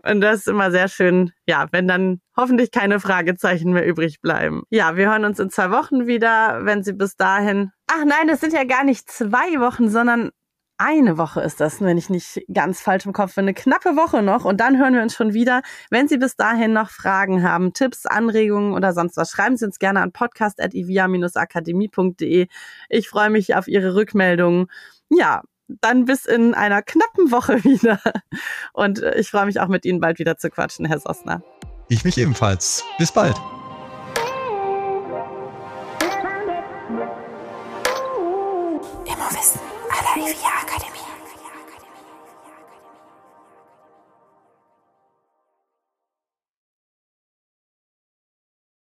Und 0.03 0.21
das 0.21 0.39
ist 0.39 0.47
immer 0.47 0.71
sehr 0.71 0.87
schön, 0.87 1.31
ja, 1.45 1.67
wenn 1.71 1.87
dann 1.87 2.21
hoffentlich 2.37 2.71
keine 2.71 2.99
Fragezeichen 2.99 3.73
mehr 3.73 3.85
übrig 3.85 4.21
bleiben. 4.21 4.63
Ja, 4.69 4.95
wir 4.95 5.09
hören 5.09 5.25
uns 5.25 5.39
in 5.39 5.49
zwei 5.49 5.71
Wochen 5.71 6.07
wieder, 6.07 6.65
wenn 6.65 6.83
Sie 6.83 6.93
bis 6.93 7.15
dahin. 7.15 7.71
Ach 7.87 8.05
nein, 8.05 8.29
es 8.29 8.39
sind 8.39 8.53
ja 8.53 8.63
gar 8.63 8.83
nicht 8.83 9.09
zwei 9.09 9.59
Wochen, 9.59 9.89
sondern 9.89 10.31
eine 10.77 11.17
Woche 11.17 11.41
ist 11.41 11.59
das, 11.59 11.81
wenn 11.81 11.97
ich 11.97 12.09
nicht 12.09 12.45
ganz 12.53 12.81
falsch 12.81 13.05
im 13.05 13.13
Kopf 13.13 13.35
bin. 13.35 13.45
Eine 13.45 13.53
knappe 13.53 13.95
Woche 13.95 14.21
noch 14.21 14.45
und 14.45 14.57
dann 14.57 14.77
hören 14.77 14.93
wir 14.93 15.01
uns 15.01 15.15
schon 15.15 15.33
wieder. 15.33 15.61
Wenn 15.89 16.07
Sie 16.07 16.17
bis 16.17 16.35
dahin 16.35 16.73
noch 16.73 16.89
Fragen 16.89 17.43
haben, 17.43 17.73
Tipps, 17.73 18.05
Anregungen 18.05 18.73
oder 18.73 18.93
sonst 18.93 19.17
was, 19.17 19.31
schreiben 19.31 19.57
Sie 19.57 19.65
uns 19.65 19.79
gerne 19.79 20.01
an 20.01 20.11
podcast.ivia-akademie.de. 20.11 22.47
Ich 22.89 23.09
freue 23.09 23.29
mich 23.29 23.55
auf 23.55 23.67
Ihre 23.67 23.95
Rückmeldungen. 23.95 24.67
Ja, 25.09 25.41
dann 25.67 26.05
bis 26.05 26.25
in 26.25 26.53
einer 26.53 26.81
knappen 26.81 27.31
Woche 27.31 27.63
wieder. 27.63 27.99
Und 28.73 28.99
ich 28.99 29.29
freue 29.29 29.45
mich 29.45 29.59
auch 29.59 29.67
mit 29.67 29.85
Ihnen 29.85 29.99
bald 29.99 30.19
wieder 30.19 30.37
zu 30.37 30.49
quatschen, 30.49 30.85
Herr 30.85 30.99
Sossner. 30.99 31.43
Ich 31.89 32.03
mich 32.03 32.17
ebenfalls. 32.17 32.83
Bis 32.97 33.11
bald. 33.11 33.35